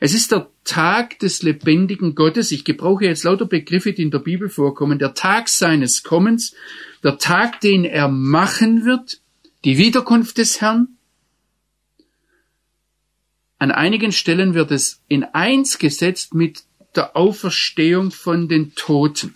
Es 0.00 0.14
ist 0.14 0.32
der 0.32 0.50
Tag 0.64 1.18
des 1.18 1.42
lebendigen 1.42 2.14
Gottes. 2.14 2.50
Ich 2.50 2.64
gebrauche 2.64 3.04
jetzt 3.04 3.24
lauter 3.24 3.46
Begriffe, 3.46 3.92
die 3.92 4.02
in 4.02 4.10
der 4.10 4.20
Bibel 4.20 4.48
vorkommen. 4.48 4.98
Der 4.98 5.12
Tag 5.12 5.50
seines 5.50 6.02
Kommens, 6.02 6.54
der 7.04 7.18
Tag, 7.18 7.60
den 7.60 7.84
er 7.84 8.08
machen 8.08 8.86
wird, 8.86 9.20
die 9.64 9.76
Wiederkunft 9.76 10.38
des 10.38 10.62
Herrn. 10.62 10.95
An 13.58 13.70
einigen 13.70 14.12
Stellen 14.12 14.54
wird 14.54 14.70
es 14.70 15.02
in 15.08 15.24
eins 15.24 15.78
gesetzt 15.78 16.34
mit 16.34 16.64
der 16.94 17.16
Auferstehung 17.16 18.10
von 18.10 18.48
den 18.48 18.74
Toten. 18.74 19.34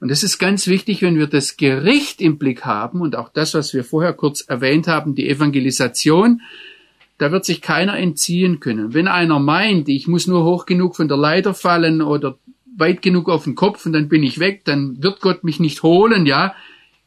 Und 0.00 0.10
das 0.10 0.22
ist 0.22 0.38
ganz 0.38 0.66
wichtig, 0.66 1.02
wenn 1.02 1.18
wir 1.18 1.26
das 1.26 1.56
Gericht 1.56 2.20
im 2.20 2.38
Blick 2.38 2.64
haben 2.64 3.00
und 3.00 3.14
auch 3.14 3.28
das, 3.28 3.54
was 3.54 3.72
wir 3.72 3.84
vorher 3.84 4.12
kurz 4.14 4.40
erwähnt 4.40 4.88
haben, 4.88 5.14
die 5.14 5.28
Evangelisation, 5.28 6.40
da 7.18 7.30
wird 7.30 7.44
sich 7.44 7.60
keiner 7.60 7.96
entziehen 7.96 8.58
können. 8.58 8.94
Wenn 8.94 9.06
einer 9.06 9.38
meint, 9.38 9.88
ich 9.88 10.08
muss 10.08 10.26
nur 10.26 10.44
hoch 10.44 10.66
genug 10.66 10.96
von 10.96 11.06
der 11.06 11.18
Leiter 11.18 11.54
fallen 11.54 12.02
oder 12.02 12.36
weit 12.76 13.00
genug 13.00 13.28
auf 13.28 13.44
den 13.44 13.54
Kopf 13.54 13.86
und 13.86 13.92
dann 13.92 14.08
bin 14.08 14.22
ich 14.22 14.40
weg, 14.40 14.64
dann 14.64 15.02
wird 15.02 15.20
Gott 15.20 15.44
mich 15.44 15.60
nicht 15.60 15.82
holen, 15.82 16.26
ja. 16.26 16.54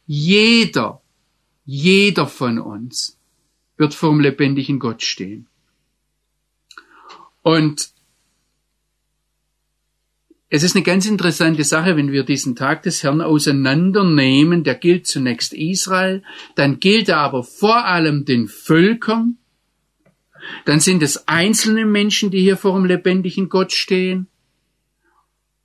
Jeder, 0.06 1.02
jeder 1.64 2.26
von 2.26 2.58
uns 2.58 3.18
wird 3.76 3.92
vor 3.92 4.10
dem 4.10 4.20
lebendigen 4.20 4.78
Gott 4.78 5.02
stehen. 5.02 5.48
Und 7.46 7.90
es 10.48 10.64
ist 10.64 10.74
eine 10.74 10.82
ganz 10.82 11.06
interessante 11.06 11.62
Sache, 11.62 11.96
wenn 11.96 12.10
wir 12.10 12.24
diesen 12.24 12.56
Tag 12.56 12.82
des 12.82 13.04
Herrn 13.04 13.20
auseinandernehmen. 13.20 14.64
Der 14.64 14.74
gilt 14.74 15.06
zunächst 15.06 15.52
Israel, 15.52 16.24
dann 16.56 16.80
gilt 16.80 17.08
er 17.08 17.18
aber 17.18 17.44
vor 17.44 17.84
allem 17.84 18.24
den 18.24 18.48
Völkern. 18.48 19.38
Dann 20.64 20.80
sind 20.80 21.04
es 21.04 21.28
einzelne 21.28 21.86
Menschen, 21.86 22.32
die 22.32 22.40
hier 22.40 22.56
vor 22.56 22.74
dem 22.74 22.84
lebendigen 22.84 23.48
Gott 23.48 23.70
stehen. 23.70 24.26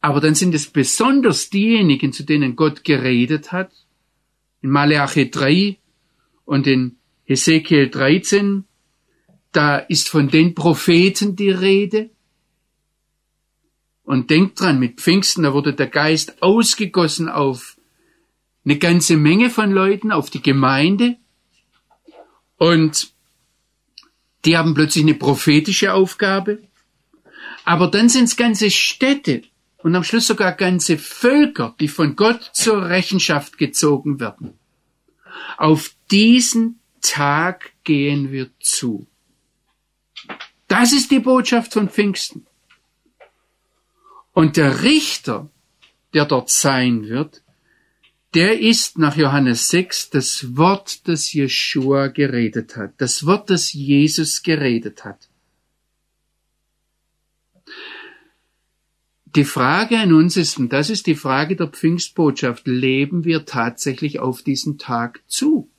Aber 0.01 0.21
dann 0.21 0.35
sind 0.35 0.53
es 0.53 0.67
besonders 0.67 1.49
diejenigen, 1.49 2.13
zu 2.13 2.21
denen 2.21 2.55
Gott 2.55 2.83
geredet 2.83 3.51
hat. 3.51 3.71
In 4.61 4.69
Malachi 4.69 5.31
3 5.31 5.79
und 6.45 6.67
in 6.67 6.97
Hesekiel 7.23 7.89
13, 7.89 8.65
da 9.51 9.77
ist 9.77 10.09
von 10.09 10.29
den 10.29 10.55
Propheten 10.55 11.35
die 11.35 11.51
Rede. 11.51 12.09
Und 14.03 14.29
denkt 14.29 14.59
dran, 14.59 14.79
mit 14.79 14.99
Pfingsten, 14.99 15.43
da 15.43 15.53
wurde 15.53 15.73
der 15.73 15.87
Geist 15.87 16.41
ausgegossen 16.41 17.29
auf 17.29 17.77
eine 18.65 18.77
ganze 18.77 19.17
Menge 19.17 19.49
von 19.49 19.71
Leuten, 19.71 20.11
auf 20.11 20.29
die 20.29 20.41
Gemeinde. 20.41 21.17
Und 22.57 23.11
die 24.45 24.57
haben 24.57 24.73
plötzlich 24.73 25.03
eine 25.03 25.13
prophetische 25.13 25.93
Aufgabe. 25.93 26.59
Aber 27.63 27.87
dann 27.87 28.09
sind 28.09 28.25
es 28.25 28.35
ganze 28.35 28.71
Städte 28.71 29.43
und 29.77 29.95
am 29.95 30.03
Schluss 30.03 30.27
sogar 30.27 30.51
ganze 30.53 30.97
Völker, 30.97 31.75
die 31.79 31.87
von 31.87 32.15
Gott 32.15 32.51
zur 32.53 32.89
Rechenschaft 32.89 33.57
gezogen 33.57 34.19
werden. 34.19 34.53
Auf 35.57 35.91
diesen 36.11 36.79
Tag 37.01 37.71
gehen 37.83 38.31
wir 38.31 38.49
zu. 38.59 39.07
Das 40.71 40.93
ist 40.93 41.11
die 41.11 41.19
Botschaft 41.19 41.73
von 41.73 41.89
Pfingsten. 41.89 42.47
Und 44.31 44.55
der 44.55 44.83
Richter, 44.83 45.49
der 46.13 46.23
dort 46.23 46.49
sein 46.49 47.09
wird, 47.09 47.43
der 48.35 48.57
ist 48.57 48.97
nach 48.97 49.17
Johannes 49.17 49.67
6 49.67 50.11
das 50.11 50.55
Wort, 50.55 51.09
das 51.09 51.33
Jeshua 51.33 52.07
geredet 52.07 52.77
hat, 52.77 52.93
das 52.99 53.25
Wort, 53.25 53.49
das 53.49 53.73
Jesus 53.73 54.43
geredet 54.43 55.03
hat. 55.03 55.27
Die 59.25 59.43
Frage 59.43 59.99
an 59.99 60.13
uns 60.13 60.37
ist, 60.37 60.57
und 60.57 60.71
das 60.71 60.89
ist 60.89 61.05
die 61.05 61.15
Frage 61.15 61.57
der 61.57 61.67
Pfingstbotschaft, 61.67 62.65
leben 62.65 63.25
wir 63.25 63.43
tatsächlich 63.45 64.21
auf 64.21 64.41
diesen 64.41 64.77
Tag 64.77 65.21
zu? 65.27 65.69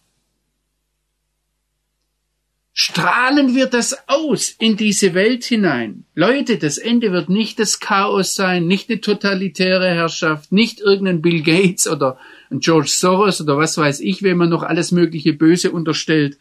Strahlen 2.75 3.55
wir 3.55 3.67
das 3.67 4.09
aus 4.09 4.55
in 4.59 4.77
diese 4.77 5.15
Welt 5.15 5.45
hinein. 5.45 6.05
Leute, 6.15 6.57
das 6.57 6.79
Ende 6.79 7.13
wird 7.13 7.29
nicht 7.29 7.59
das 7.59 7.81
Chaos 7.81 8.35
sein, 8.35 8.67
nicht 8.67 8.89
eine 8.89 9.01
totalitäre 9.01 9.91
Herrschaft, 9.91 10.53
nicht 10.53 10.81
irgendein 10.81 11.21
Bill 11.21 11.43
Gates 11.43 11.87
oder 11.87 12.19
ein 12.51 12.61
George 12.61 12.89
Soros 12.89 13.41
oder 13.41 13.59
was 13.59 13.77
weiß 13.77 14.01
ich, 14.01 14.23
wem 14.23 14.39
man 14.39 14.49
noch 14.49 14.63
alles 14.63 14.91
mögliche 14.91 15.35
Böse 15.35 15.71
unterstellt, 15.71 16.39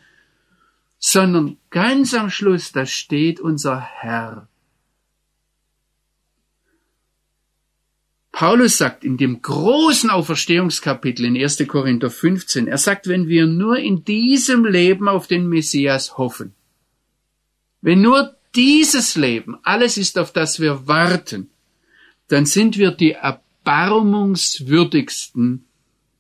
sondern 0.99 1.57
ganz 1.69 2.13
am 2.13 2.29
Schluss, 2.29 2.71
da 2.71 2.85
steht 2.85 3.39
unser 3.39 3.81
Herr. 3.81 4.47
Paulus 8.31 8.77
sagt 8.77 9.03
in 9.03 9.17
dem 9.17 9.41
großen 9.41 10.09
Auferstehungskapitel 10.09 11.25
in 11.25 11.35
1. 11.35 11.67
Korinther 11.67 12.09
15, 12.09 12.67
er 12.67 12.77
sagt, 12.77 13.07
wenn 13.07 13.27
wir 13.27 13.45
nur 13.45 13.77
in 13.77 14.05
diesem 14.05 14.65
Leben 14.65 15.09
auf 15.09 15.27
den 15.27 15.47
Messias 15.47 16.17
hoffen, 16.17 16.53
wenn 17.81 18.01
nur 18.01 18.37
dieses 18.55 19.15
Leben 19.15 19.57
alles 19.63 19.97
ist, 19.97 20.17
auf 20.17 20.31
das 20.31 20.61
wir 20.61 20.87
warten, 20.87 21.49
dann 22.29 22.45
sind 22.45 22.77
wir 22.77 22.91
die 22.91 23.11
erbarmungswürdigsten 23.11 25.65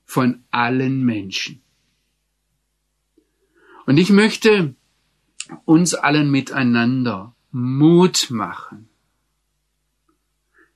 von 0.03 0.43
allen 0.51 1.05
Menschen. 1.05 1.61
Und 3.85 3.97
ich 3.97 4.09
möchte 4.09 4.75
uns 5.65 5.93
allen 5.93 6.29
miteinander 6.29 7.33
Mut 7.51 8.27
machen 8.29 8.89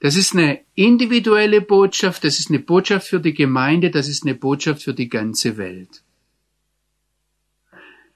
das 0.06 0.15
ist 0.15 0.36
eine 0.36 0.60
individuelle 0.76 1.62
Botschaft, 1.62 2.26
das 2.26 2.38
ist 2.38 2.52
eine 2.52 2.60
Botschaft 2.60 3.08
für 3.08 3.20
die 3.20 3.34
Gemeinde, 3.34 3.89
das 3.89 4.08
ist 4.08 4.24
eine 4.24 4.36
Botschaft 4.36 4.84
für 4.84 4.94
die 4.94 5.10
ganze 5.10 5.58
Welt. 5.58 6.04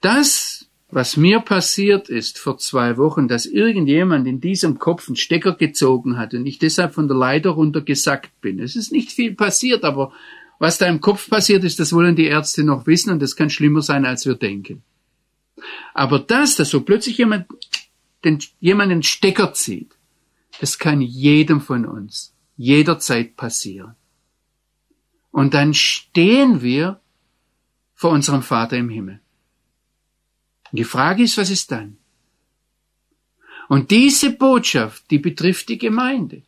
Das, 0.00 0.68
was 0.88 1.16
mir 1.16 1.40
passiert 1.40 2.08
ist 2.08 2.38
vor 2.38 2.58
zwei 2.58 2.96
Wochen, 2.96 3.26
dass 3.26 3.44
irgendjemand 3.44 4.28
in 4.28 4.40
diesem 4.40 4.78
Kopf 4.78 5.08
einen 5.08 5.16
Stecker 5.16 5.56
gezogen 5.56 6.16
hat 6.16 6.32
und 6.32 6.46
ich 6.46 6.60
deshalb 6.60 6.94
von 6.94 7.08
der 7.08 7.16
Leiter 7.16 7.50
runter 7.50 7.80
gesackt 7.80 8.40
bin. 8.40 8.60
Es 8.60 8.76
ist 8.76 8.92
nicht 8.92 9.10
viel 9.10 9.34
passiert, 9.34 9.82
aber 9.82 10.12
was 10.60 10.78
da 10.78 10.86
im 10.86 11.00
Kopf 11.00 11.28
passiert 11.28 11.64
ist, 11.64 11.80
das 11.80 11.92
wollen 11.92 12.14
die 12.14 12.26
Ärzte 12.26 12.62
noch 12.62 12.86
wissen 12.86 13.10
und 13.10 13.20
das 13.20 13.34
kann 13.34 13.50
schlimmer 13.50 13.82
sein, 13.82 14.06
als 14.06 14.26
wir 14.26 14.36
denken. 14.36 14.84
Aber 15.92 16.20
das, 16.20 16.54
dass 16.54 16.70
so 16.70 16.82
plötzlich 16.82 17.18
jemand 17.18 17.46
den, 18.24 18.38
jemand 18.60 18.92
einen 18.92 19.02
Stecker 19.02 19.54
zieht, 19.54 19.96
das 20.58 20.78
kann 20.78 21.00
jedem 21.00 21.60
von 21.60 21.86
uns 21.86 22.34
jederzeit 22.56 23.36
passieren. 23.36 23.94
Und 25.30 25.54
dann 25.54 25.74
stehen 25.74 26.60
wir 26.62 27.00
vor 27.94 28.10
unserem 28.10 28.42
Vater 28.42 28.76
im 28.76 28.88
Himmel. 28.88 29.20
Und 30.70 30.78
die 30.78 30.84
Frage 30.84 31.22
ist, 31.22 31.38
was 31.38 31.50
ist 31.50 31.70
dann? 31.70 31.96
Und 33.68 33.90
diese 33.90 34.30
Botschaft, 34.30 35.10
die 35.10 35.18
betrifft 35.18 35.68
die 35.68 35.78
Gemeinde. 35.78 36.42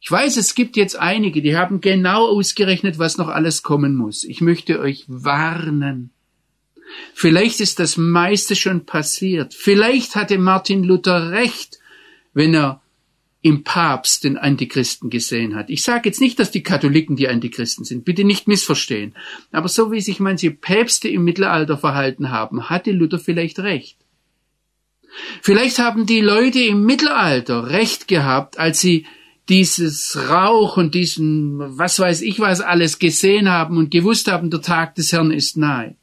Ich 0.00 0.10
weiß, 0.10 0.36
es 0.36 0.54
gibt 0.54 0.76
jetzt 0.76 0.96
einige, 0.96 1.42
die 1.42 1.56
haben 1.56 1.80
genau 1.80 2.28
ausgerechnet, 2.28 2.98
was 2.98 3.16
noch 3.16 3.28
alles 3.28 3.62
kommen 3.62 3.96
muss. 3.96 4.22
Ich 4.22 4.40
möchte 4.40 4.78
euch 4.78 5.04
warnen. 5.08 6.10
Vielleicht 7.14 7.60
ist 7.60 7.80
das 7.80 7.96
meiste 7.96 8.54
schon 8.54 8.84
passiert. 8.84 9.54
Vielleicht 9.54 10.14
hatte 10.14 10.38
Martin 10.38 10.84
Luther 10.84 11.30
recht, 11.30 11.78
wenn 12.34 12.54
er 12.54 12.82
im 13.46 13.62
Papst 13.62 14.24
den 14.24 14.38
Antichristen 14.38 15.08
gesehen 15.08 15.54
hat. 15.54 15.70
Ich 15.70 15.84
sage 15.84 16.08
jetzt 16.08 16.20
nicht, 16.20 16.40
dass 16.40 16.50
die 16.50 16.64
Katholiken 16.64 17.14
die 17.14 17.28
Antichristen 17.28 17.84
sind, 17.84 18.04
bitte 18.04 18.24
nicht 18.24 18.48
missverstehen. 18.48 19.14
Aber 19.52 19.68
so 19.68 19.92
wie 19.92 20.00
sich 20.00 20.18
manche 20.18 20.50
Päpste 20.50 21.08
im 21.08 21.22
Mittelalter 21.22 21.78
verhalten 21.78 22.30
haben, 22.30 22.68
hatte 22.68 22.90
Luther 22.90 23.20
vielleicht 23.20 23.60
recht. 23.60 23.98
Vielleicht 25.42 25.78
haben 25.78 26.06
die 26.06 26.20
Leute 26.20 26.58
im 26.58 26.84
Mittelalter 26.84 27.70
recht 27.70 28.08
gehabt, 28.08 28.58
als 28.58 28.80
sie 28.80 29.06
dieses 29.48 30.18
Rauch 30.28 30.76
und 30.76 30.96
diesen, 30.96 31.78
was 31.78 32.00
weiß 32.00 32.22
ich 32.22 32.40
was 32.40 32.60
alles 32.60 32.98
gesehen 32.98 33.48
haben 33.48 33.78
und 33.78 33.92
gewusst 33.92 34.26
haben, 34.26 34.50
der 34.50 34.60
Tag 34.60 34.96
des 34.96 35.12
Herrn 35.12 35.30
ist 35.30 35.56
nahe. 35.56 35.94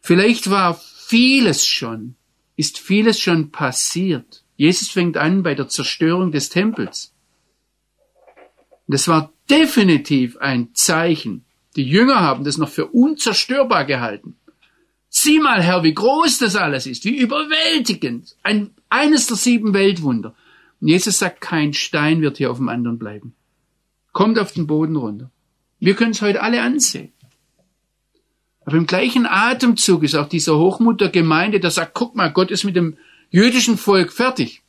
Vielleicht 0.00 0.48
war 0.48 0.80
vieles 1.06 1.66
schon, 1.66 2.14
ist 2.56 2.78
vieles 2.78 3.20
schon 3.20 3.50
passiert. 3.50 4.45
Jesus 4.56 4.88
fängt 4.88 5.16
an 5.16 5.42
bei 5.42 5.54
der 5.54 5.68
Zerstörung 5.68 6.32
des 6.32 6.48
Tempels. 6.48 7.12
Das 8.88 9.08
war 9.08 9.32
definitiv 9.50 10.36
ein 10.38 10.74
Zeichen. 10.74 11.44
Die 11.76 11.84
Jünger 11.84 12.20
haben 12.20 12.44
das 12.44 12.56
noch 12.56 12.68
für 12.68 12.86
unzerstörbar 12.86 13.84
gehalten. 13.84 14.36
Sieh 15.08 15.40
mal, 15.40 15.62
Herr, 15.62 15.82
wie 15.82 15.94
groß 15.94 16.38
das 16.38 16.56
alles 16.56 16.86
ist, 16.86 17.04
wie 17.04 17.16
überwältigend. 17.16 18.36
Ein, 18.42 18.70
eines 18.88 19.26
der 19.26 19.36
sieben 19.36 19.74
Weltwunder. 19.74 20.34
Und 20.80 20.88
Jesus 20.88 21.18
sagt, 21.18 21.40
kein 21.40 21.72
Stein 21.72 22.20
wird 22.20 22.38
hier 22.38 22.50
auf 22.50 22.58
dem 22.58 22.68
anderen 22.68 22.98
bleiben. 22.98 23.34
Kommt 24.12 24.38
auf 24.38 24.52
den 24.52 24.66
Boden 24.66 24.96
runter. 24.96 25.30
Wir 25.78 25.94
können 25.94 26.12
es 26.12 26.22
heute 26.22 26.42
alle 26.42 26.62
ansehen. 26.62 27.12
Aber 28.64 28.76
im 28.76 28.86
gleichen 28.86 29.26
Atemzug 29.26 30.02
ist 30.02 30.16
auch 30.16 30.28
dieser 30.28 30.58
Hochmut 30.58 31.00
der 31.00 31.10
Gemeinde, 31.10 31.60
der 31.60 31.70
sagt, 31.70 31.94
guck 31.94 32.16
mal, 32.16 32.32
Gott 32.32 32.50
ist 32.50 32.64
mit 32.64 32.76
dem 32.76 32.96
jüdischen 33.30 33.76
Volk 33.76 34.12
fertig. 34.12 34.62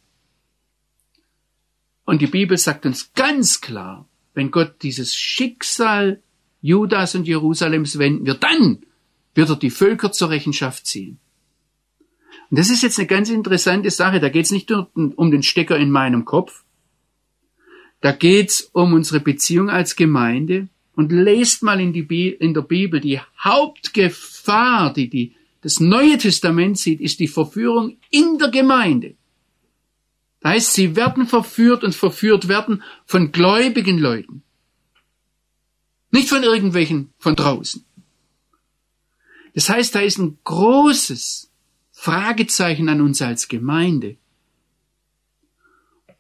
Und 2.06 2.22
die 2.22 2.28
Bibel 2.28 2.58
sagt 2.58 2.86
uns 2.86 3.12
ganz 3.14 3.62
klar, 3.62 4.08
wenn 4.34 4.52
Gott 4.52 4.82
dieses 4.82 5.16
Schicksal 5.16 6.22
Judas 6.62 7.16
und 7.16 7.28
Jerusalems 7.28 7.98
wenden 7.98 8.26
wird, 8.26 8.44
dann 8.44 8.80
wird 9.36 9.50
er 9.50 9.56
die 9.56 9.70
Völker 9.70 10.12
zur 10.12 10.30
Rechenschaft 10.30 10.86
ziehen. 10.86 11.20
Und 12.50 12.60
das 12.60 12.70
ist 12.70 12.84
jetzt 12.84 12.98
eine 12.98 13.08
ganz 13.08 13.30
interessante 13.30 13.92
Sache. 13.92 14.20
Da 14.20 14.30
geht 14.30 14.46
es 14.46 14.52
nicht 14.52 14.70
nur 14.70 14.90
um 14.94 15.32
den 15.32 15.44
Stecker 15.44 15.78
in 15.78 15.92
meinem 15.92 16.26
Kopf. 16.26 16.64
Da 18.02 18.12
geht 18.12 18.50
es 18.50 18.62
um 18.74 18.94
unsere 18.94 19.20
Beziehung 19.20 19.70
als 19.70 19.96
Gemeinde. 19.96 20.70
Und 20.96 21.12
lest 21.12 21.62
mal 21.62 21.80
in, 21.80 21.94
die 21.94 22.30
in 22.30 22.54
der 22.54 22.62
Bibel, 22.62 23.00
die 23.00 23.20
Hauptgefahr, 23.40 24.94
die, 24.94 25.10
die 25.10 25.36
das 25.68 25.82
Neue 25.82 26.18
Testament 26.18 26.78
sieht, 26.78 27.02
ist 27.02 27.20
die 27.20 27.28
Verführung 27.28 27.98
in 28.10 28.38
der 28.38 28.52
Gemeinde. 28.52 29.18
Das 30.40 30.54
heißt, 30.54 30.74
sie 30.76 30.96
werden 30.96 31.28
verführt 31.28 31.84
und 31.84 31.94
verführt 31.94 32.48
werden 32.48 32.84
von 33.06 33.34
gläubigen 33.34 34.00
Leuten. 34.00 34.44
Nicht 36.10 36.30
von 36.30 36.42
irgendwelchen 36.42 37.12
von 37.18 37.36
draußen. 37.36 37.84
Das 39.56 39.68
heißt, 39.68 39.94
da 39.94 40.00
ist 40.00 40.20
ein 40.20 40.38
großes 40.46 41.52
Fragezeichen 41.92 42.88
an 42.88 43.02
uns 43.02 43.22
als 43.22 43.50
Gemeinde. 43.50 44.16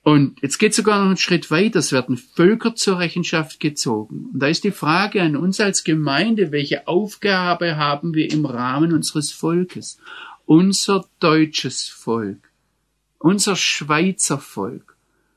Und 0.07 0.41
jetzt 0.41 0.57
geht 0.57 0.73
sogar 0.73 0.99
noch 0.99 1.07
einen 1.07 1.17
Schritt 1.17 1.51
weiter. 1.51 1.79
Es 1.79 1.91
werden 1.91 2.15
Völker 2.15 2.75
zur 2.75 2.97
Rechenschaft 2.97 3.59
gezogen. 3.59 4.29
Und 4.31 4.39
da 4.39 4.47
ist 4.47 4.63
die 4.63 4.71
Frage 4.71 5.21
an 5.21 5.35
uns 5.35 5.59
als 5.59 5.83
Gemeinde, 5.83 6.53
welche 6.53 6.87
Aufgabe 6.87 7.75
haben 7.75 8.13
wir 8.13 8.31
im 8.31 8.45
Rahmen 8.45 8.93
unseres 8.93 9.33
Volkes? 9.33 9.97
Unser 10.45 11.03
deutsches 11.19 11.89
Volk, 11.89 12.37
unser 13.19 13.57
Schweizer 13.57 14.39
Volk, 14.39 14.95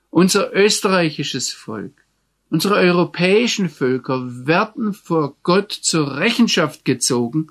unser 0.08 0.54
österreichisches 0.54 1.50
Volk, 1.50 2.04
unsere 2.48 2.76
europäischen 2.76 3.70
Völker 3.70 4.46
werden 4.46 4.92
vor 4.92 5.36
Gott 5.42 5.72
zur 5.72 6.16
Rechenschaft 6.16 6.84
gezogen. 6.84 7.48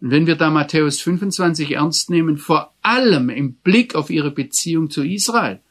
Und 0.00 0.12
wenn 0.12 0.28
wir 0.28 0.36
da 0.36 0.50
Matthäus 0.50 1.00
25 1.00 1.72
ernst 1.72 2.10
nehmen, 2.10 2.38
vor 2.38 2.76
allem 2.80 3.28
im 3.28 3.54
Blick 3.54 3.96
auf 3.96 4.08
ihre 4.08 4.30
Beziehung 4.30 4.88
zu 4.88 5.04
Israel, 5.04 5.62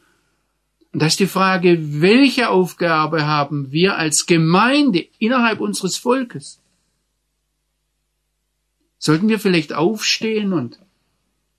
und 0.95 1.01
da 1.01 1.07
ist 1.07 1.19
die 1.19 1.27
Frage, 1.27 1.77
welche 1.99 2.47
Aufgabe 2.47 3.27
haben 3.27 3.73
wir 3.73 3.97
als 3.97 4.27
Gemeinde 4.27 5.05
innerhalb 5.19 5.59
unseres 5.59 5.97
Volkes? 5.97 6.61
Sollten 8.97 9.27
wir 9.27 9.37
vielleicht 9.37 9.73
aufstehen 9.73 10.53
und 10.53 10.79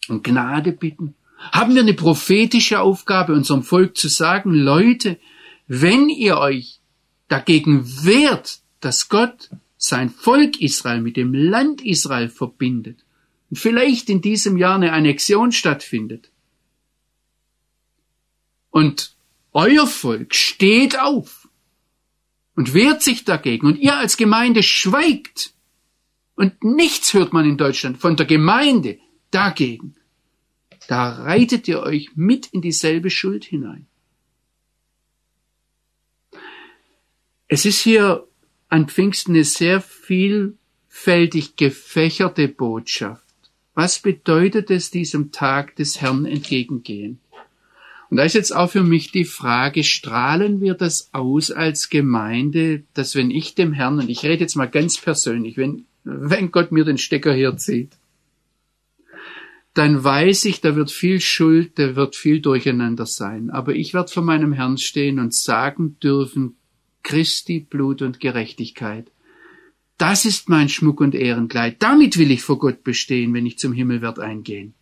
um 0.09 0.23
Gnade 0.23 0.73
bitten? 0.73 1.17
Haben 1.53 1.75
wir 1.75 1.83
eine 1.83 1.93
prophetische 1.93 2.81
Aufgabe, 2.81 3.35
unserem 3.35 3.63
Volk 3.63 3.99
zu 3.99 4.09
sagen, 4.09 4.55
Leute, 4.55 5.19
wenn 5.67 6.09
ihr 6.09 6.39
euch 6.39 6.81
dagegen 7.29 7.85
wehrt, 8.07 8.61
dass 8.81 9.11
Gott 9.11 9.51
sein 9.77 10.09
Volk 10.09 10.63
Israel 10.63 11.03
mit 11.03 11.19
dem 11.19 11.35
Land 11.35 11.83
Israel 11.83 12.31
verbindet 12.31 13.05
und 13.51 13.59
vielleicht 13.59 14.09
in 14.09 14.23
diesem 14.23 14.57
Jahr 14.57 14.77
eine 14.77 14.95
Annexion 14.95 15.53
stattfindet 15.53 16.31
und 18.71 19.15
euer 19.57 19.87
Volk 19.87 20.35
steht 20.35 21.01
auf 21.01 21.49
und 22.57 22.75
wehrt 22.75 23.03
sich 23.03 23.25
dagegen 23.25 23.67
und 23.67 23.79
ihr 23.79 23.97
als 23.97 24.19
Gemeinde 24.19 24.63
schweigt 24.63 25.55
und 26.35 26.63
nichts 26.63 27.15
hört 27.15 27.33
man 27.33 27.47
in 27.47 27.57
Deutschland 27.57 27.97
von 27.97 28.17
der 28.17 28.27
Gemeinde 28.27 28.99
dagegen. 29.31 29.97
Da 30.89 31.23
reitet 31.23 31.69
ihr 31.69 31.81
euch 31.81 32.11
mit 32.15 32.49
in 32.49 32.61
dieselbe 32.61 33.09
Schuld 33.09 33.47
hinein. 33.47 33.87
Es 37.49 37.65
ist 37.65 37.81
hier 37.81 38.29
an 38.69 38.89
Pfingsten 38.89 39.33
eine 39.33 39.45
sehr 39.45 39.81
vielfältig 39.81 41.57
gefächerte 41.57 42.49
Botschaft. 42.49 43.25
Was 43.73 44.01
bedeutet 44.01 44.71
es, 44.71 44.91
diesem 44.91 45.33
Tag 45.33 45.77
des 45.77 46.03
Herrn 46.03 46.27
entgegengehen? 46.27 47.21
Und 48.09 48.19
da 48.19 48.25
ist 48.25 48.35
jetzt 48.35 48.55
auch 48.55 48.71
für 48.71 48.85
mich 48.85 49.11
die 49.11 49.25
Frage, 49.25 49.83
strahlen 49.83 50.61
wir 50.61 50.75
das 50.75 51.11
aus 51.13 51.51
als 51.51 51.89
Gemeinde, 51.89 52.85
dass 52.95 53.17
wenn 53.17 53.31
ich 53.31 53.55
dem 53.55 53.73
Herrn, 53.73 53.99
und 53.99 54.09
ich 54.09 54.23
rede 54.23 54.43
jetzt 54.43 54.55
mal 54.55 54.67
ganz 54.67 54.99
persönlich, 54.99 55.57
wenn, 55.57 55.87
wenn 56.05 56.53
Gott 56.53 56.71
mir 56.71 56.85
den 56.85 56.99
Stecker 56.99 57.35
herzieht, 57.35 57.93
dann 59.75 60.03
weiß 60.03 60.47
ich, 60.47 60.61
da 60.63 60.75
wird 60.75 60.91
viel 60.91 61.21
Schuld, 61.21 61.79
da 61.79 61.97
wird 61.97 62.17
viel 62.17 62.41
Durcheinander 62.41 63.05
sein. 63.05 63.51
Aber 63.51 63.75
ich 63.75 63.93
werde 63.93 64.11
vor 64.11 64.23
meinem 64.23 64.53
Herrn 64.53 64.79
stehen 64.79 65.19
und 65.19 65.35
sagen 65.35 65.99
dürfen, 66.01 66.57
Christi 67.03 67.61
Blut 67.61 68.01
und 68.03 68.19
Gerechtigkeit. 68.19 69.11
Das 69.99 70.25
ist 70.25 70.49
mein 70.49 70.69
Schmuck 70.69 71.01
und 71.01 71.15
Ehrenkleid. 71.15 71.77
Damit 71.83 72.19
will 72.19 72.31
ich 72.31 72.43
vor 72.43 72.59
Gott 72.59 72.85
bestehen, 72.85 73.35
wenn 73.35 73.47
ich 73.47 73.59
zum 73.59 73.73
Himmel 73.73 74.01
werde 74.01 74.23
eingehen. 74.23 74.75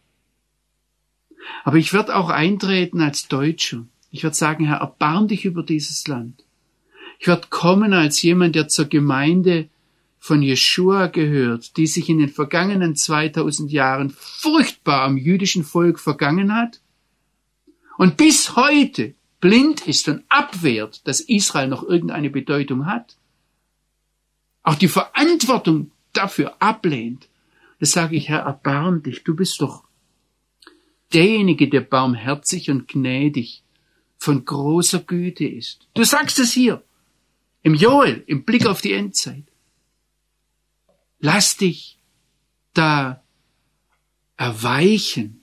Aber 1.65 1.77
ich 1.77 1.93
werde 1.93 2.17
auch 2.17 2.31
eintreten 2.31 3.01
als 3.01 3.29
Deutscher. 3.29 3.85
Ich 4.11 4.23
werde 4.23 4.37
sagen, 4.37 4.67
Herr, 4.67 4.79
erbarm 4.79 5.29
dich 5.29 5.45
über 5.45 5.63
dieses 5.63 6.07
Land. 6.07 6.45
Ich 7.19 7.27
werde 7.27 7.49
kommen 7.49 7.93
als 7.93 8.23
jemand, 8.23 8.55
der 8.55 8.69
zur 8.69 8.87
Gemeinde 8.87 9.69
von 10.19 10.41
Jeshua 10.41 11.09
gehört, 11.09 11.77
die 11.77 11.87
sich 11.87 12.09
in 12.09 12.19
den 12.19 12.31
vergangenen 12.31 12.97
2000 12.97 13.71
Jahren 13.71 14.11
furchtbar 14.11 15.03
am 15.03 15.19
jüdischen 15.19 15.65
Volk 15.65 16.01
vergangen 16.01 16.55
hat 16.55 16.81
und 17.99 18.17
bis 18.17 18.57
heute 18.57 19.15
blind 19.41 19.87
ist 19.87 20.09
und 20.09 20.25
abwehrt, 20.31 21.07
dass 21.07 21.21
Israel 21.21 21.69
noch 21.69 21.83
irgendeine 21.83 22.31
Bedeutung 22.31 22.87
hat. 22.87 23.17
Auch 24.63 24.77
die 24.77 24.89
Verantwortung 24.89 25.91
dafür 26.15 26.57
ablehnt. 26.59 27.29
Da 27.81 27.87
sage 27.87 28.17
ich, 28.17 28.31
Herr, 28.31 28.41
erbarm 28.41 29.03
dich, 29.03 29.25
du 29.25 29.37
bist 29.37 29.61
doch 29.61 29.84
derjenige, 31.15 31.69
der 31.69 31.81
barmherzig 31.81 32.71
und 32.71 32.89
gnädig 32.89 33.63
von 34.19 34.45
großer 34.45 35.01
Güte 35.01 35.47
ist. 35.47 35.87
Du 35.95 36.05
sagst 36.05 36.39
es 36.39 36.53
hier, 36.53 36.83
im 37.63 37.75
Joel, 37.75 38.25
im 38.27 38.45
Blick 38.45 38.67
auf 38.67 38.81
die 38.81 38.93
Endzeit. 38.93 39.45
Lass 41.19 41.57
dich 41.57 41.99
da 42.75 43.23
erweichen. 44.37 45.41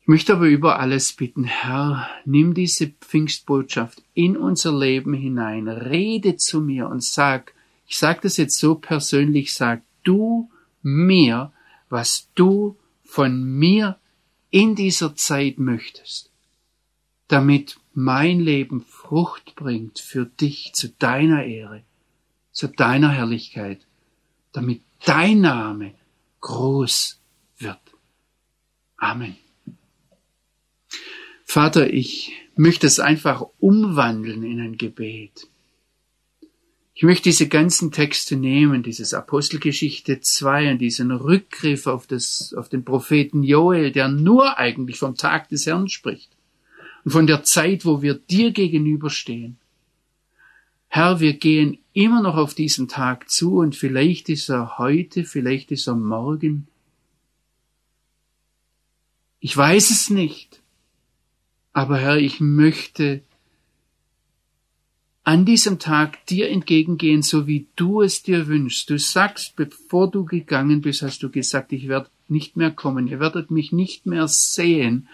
Ich 0.00 0.08
möchte 0.08 0.34
aber 0.34 0.46
über 0.46 0.78
alles 0.78 1.12
bitten, 1.12 1.44
Herr, 1.44 2.08
nimm 2.24 2.54
diese 2.54 2.88
Pfingstbotschaft 2.88 4.02
in 4.12 4.36
unser 4.36 4.78
Leben 4.78 5.14
hinein, 5.14 5.66
rede 5.66 6.36
zu 6.36 6.60
mir 6.60 6.88
und 6.88 7.02
sag, 7.02 7.54
ich 7.86 7.98
sage 7.98 8.20
das 8.22 8.36
jetzt 8.36 8.58
so 8.58 8.74
persönlich, 8.74 9.54
sag 9.54 9.82
du 10.02 10.50
mir, 10.82 11.52
was 11.88 12.28
du 12.34 12.76
von 13.14 13.44
mir 13.44 13.96
in 14.50 14.74
dieser 14.74 15.14
Zeit 15.14 15.60
möchtest, 15.60 16.32
damit 17.28 17.78
mein 17.92 18.40
Leben 18.40 18.80
Frucht 18.80 19.54
bringt 19.54 20.00
für 20.00 20.26
dich 20.26 20.72
zu 20.72 20.88
deiner 20.88 21.44
Ehre, 21.44 21.84
zu 22.50 22.66
deiner 22.66 23.12
Herrlichkeit, 23.12 23.86
damit 24.50 24.82
dein 25.04 25.42
Name 25.42 25.94
groß 26.40 27.20
wird. 27.58 27.78
Amen. 28.96 29.36
Vater, 31.44 31.94
ich 31.94 32.32
möchte 32.56 32.88
es 32.88 32.98
einfach 32.98 33.44
umwandeln 33.60 34.42
in 34.42 34.60
ein 34.60 34.76
Gebet. 34.76 35.46
Ich 36.96 37.02
möchte 37.02 37.24
diese 37.24 37.48
ganzen 37.48 37.90
Texte 37.90 38.36
nehmen, 38.36 38.84
dieses 38.84 39.14
Apostelgeschichte 39.14 40.20
2 40.20 40.72
und 40.72 40.78
diesen 40.78 41.10
Rückgriff 41.10 41.88
auf, 41.88 42.06
das, 42.06 42.54
auf 42.56 42.68
den 42.68 42.84
Propheten 42.84 43.42
Joel, 43.42 43.90
der 43.90 44.06
nur 44.06 44.58
eigentlich 44.58 44.98
vom 44.98 45.16
Tag 45.16 45.48
des 45.48 45.66
Herrn 45.66 45.88
spricht 45.88 46.30
und 47.04 47.10
von 47.10 47.26
der 47.26 47.42
Zeit, 47.42 47.84
wo 47.84 48.00
wir 48.00 48.14
dir 48.14 48.52
gegenüberstehen. 48.52 49.58
Herr, 50.86 51.18
wir 51.18 51.32
gehen 51.32 51.78
immer 51.92 52.22
noch 52.22 52.36
auf 52.36 52.54
diesen 52.54 52.86
Tag 52.86 53.28
zu 53.28 53.56
und 53.56 53.74
vielleicht 53.74 54.28
ist 54.28 54.48
er 54.48 54.78
heute, 54.78 55.24
vielleicht 55.24 55.72
ist 55.72 55.88
er 55.88 55.96
morgen. 55.96 56.68
Ich 59.40 59.56
weiß 59.56 59.90
es 59.90 60.10
nicht. 60.10 60.62
Aber 61.72 61.98
Herr, 61.98 62.18
ich 62.18 62.38
möchte 62.38 63.24
an 65.24 65.46
diesem 65.46 65.78
Tag 65.78 66.26
dir 66.26 66.50
entgegengehen, 66.50 67.22
so 67.22 67.46
wie 67.46 67.66
du 67.76 68.02
es 68.02 68.22
dir 68.22 68.46
wünschst. 68.46 68.90
Du 68.90 68.98
sagst, 68.98 69.56
bevor 69.56 70.10
du 70.10 70.26
gegangen 70.26 70.82
bist, 70.82 71.00
hast 71.00 71.22
du 71.22 71.30
gesagt, 71.30 71.72
ich 71.72 71.88
werde 71.88 72.10
nicht 72.28 72.56
mehr 72.56 72.70
kommen, 72.70 73.08
ihr 73.08 73.20
werdet 73.20 73.50
mich 73.50 73.72
nicht 73.72 74.04
mehr 74.06 74.28
sehen, 74.28 75.08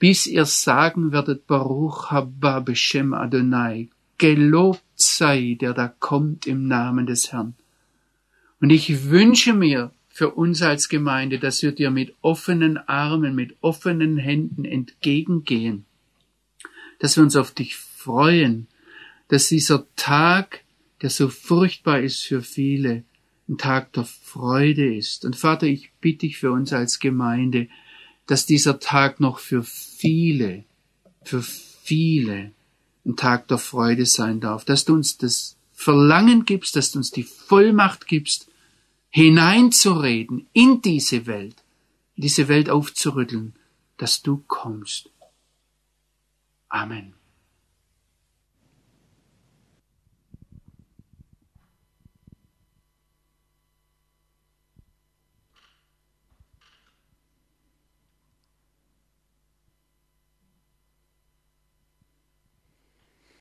bis 0.00 0.26
ihr 0.26 0.44
sagen 0.44 1.12
werdet, 1.12 1.46
Baruch 1.46 2.10
haba 2.10 2.60
Beshem 2.60 3.14
Adonai, 3.14 3.88
gelobt 4.18 4.82
sei, 4.96 5.56
der 5.60 5.72
da 5.72 5.88
kommt 5.88 6.46
im 6.46 6.66
Namen 6.66 7.06
des 7.06 7.32
Herrn. 7.32 7.54
Und 8.60 8.70
ich 8.70 9.10
wünsche 9.10 9.52
mir 9.52 9.92
für 10.08 10.30
uns 10.30 10.62
als 10.62 10.88
Gemeinde, 10.88 11.38
dass 11.38 11.62
wir 11.62 11.72
dir 11.72 11.90
mit 11.90 12.14
offenen 12.22 12.76
Armen, 12.76 13.34
mit 13.34 13.56
offenen 13.60 14.16
Händen 14.16 14.64
entgegengehen, 14.64 15.84
dass 16.98 17.16
wir 17.16 17.22
uns 17.22 17.36
auf 17.36 17.52
dich 17.52 17.76
freuen, 17.76 18.66
dass 19.28 19.48
dieser 19.48 19.86
Tag, 19.96 20.64
der 21.02 21.10
so 21.10 21.28
furchtbar 21.28 22.00
ist 22.00 22.22
für 22.22 22.42
viele, 22.42 23.04
ein 23.48 23.58
Tag 23.58 23.92
der 23.92 24.04
Freude 24.04 24.94
ist. 24.94 25.24
Und 25.24 25.36
Vater, 25.36 25.66
ich 25.66 25.92
bitte 26.00 26.26
dich 26.26 26.38
für 26.38 26.52
uns 26.52 26.72
als 26.72 26.98
Gemeinde, 26.98 27.68
dass 28.26 28.46
dieser 28.46 28.80
Tag 28.80 29.20
noch 29.20 29.38
für 29.38 29.62
viele, 29.62 30.64
für 31.22 31.42
viele 31.42 32.52
ein 33.04 33.16
Tag 33.16 33.48
der 33.48 33.58
Freude 33.58 34.06
sein 34.06 34.40
darf, 34.40 34.64
dass 34.64 34.84
du 34.84 34.94
uns 34.94 35.18
das 35.18 35.56
Verlangen 35.72 36.46
gibst, 36.46 36.76
dass 36.76 36.92
du 36.92 36.98
uns 36.98 37.10
die 37.10 37.24
Vollmacht 37.24 38.06
gibst, 38.06 38.48
hineinzureden 39.10 40.46
in 40.52 40.80
diese 40.80 41.26
Welt, 41.26 41.56
diese 42.16 42.48
Welt 42.48 42.70
aufzurütteln, 42.70 43.54
dass 43.96 44.22
du 44.22 44.42
kommst. 44.46 45.10
Amen. 46.68 47.14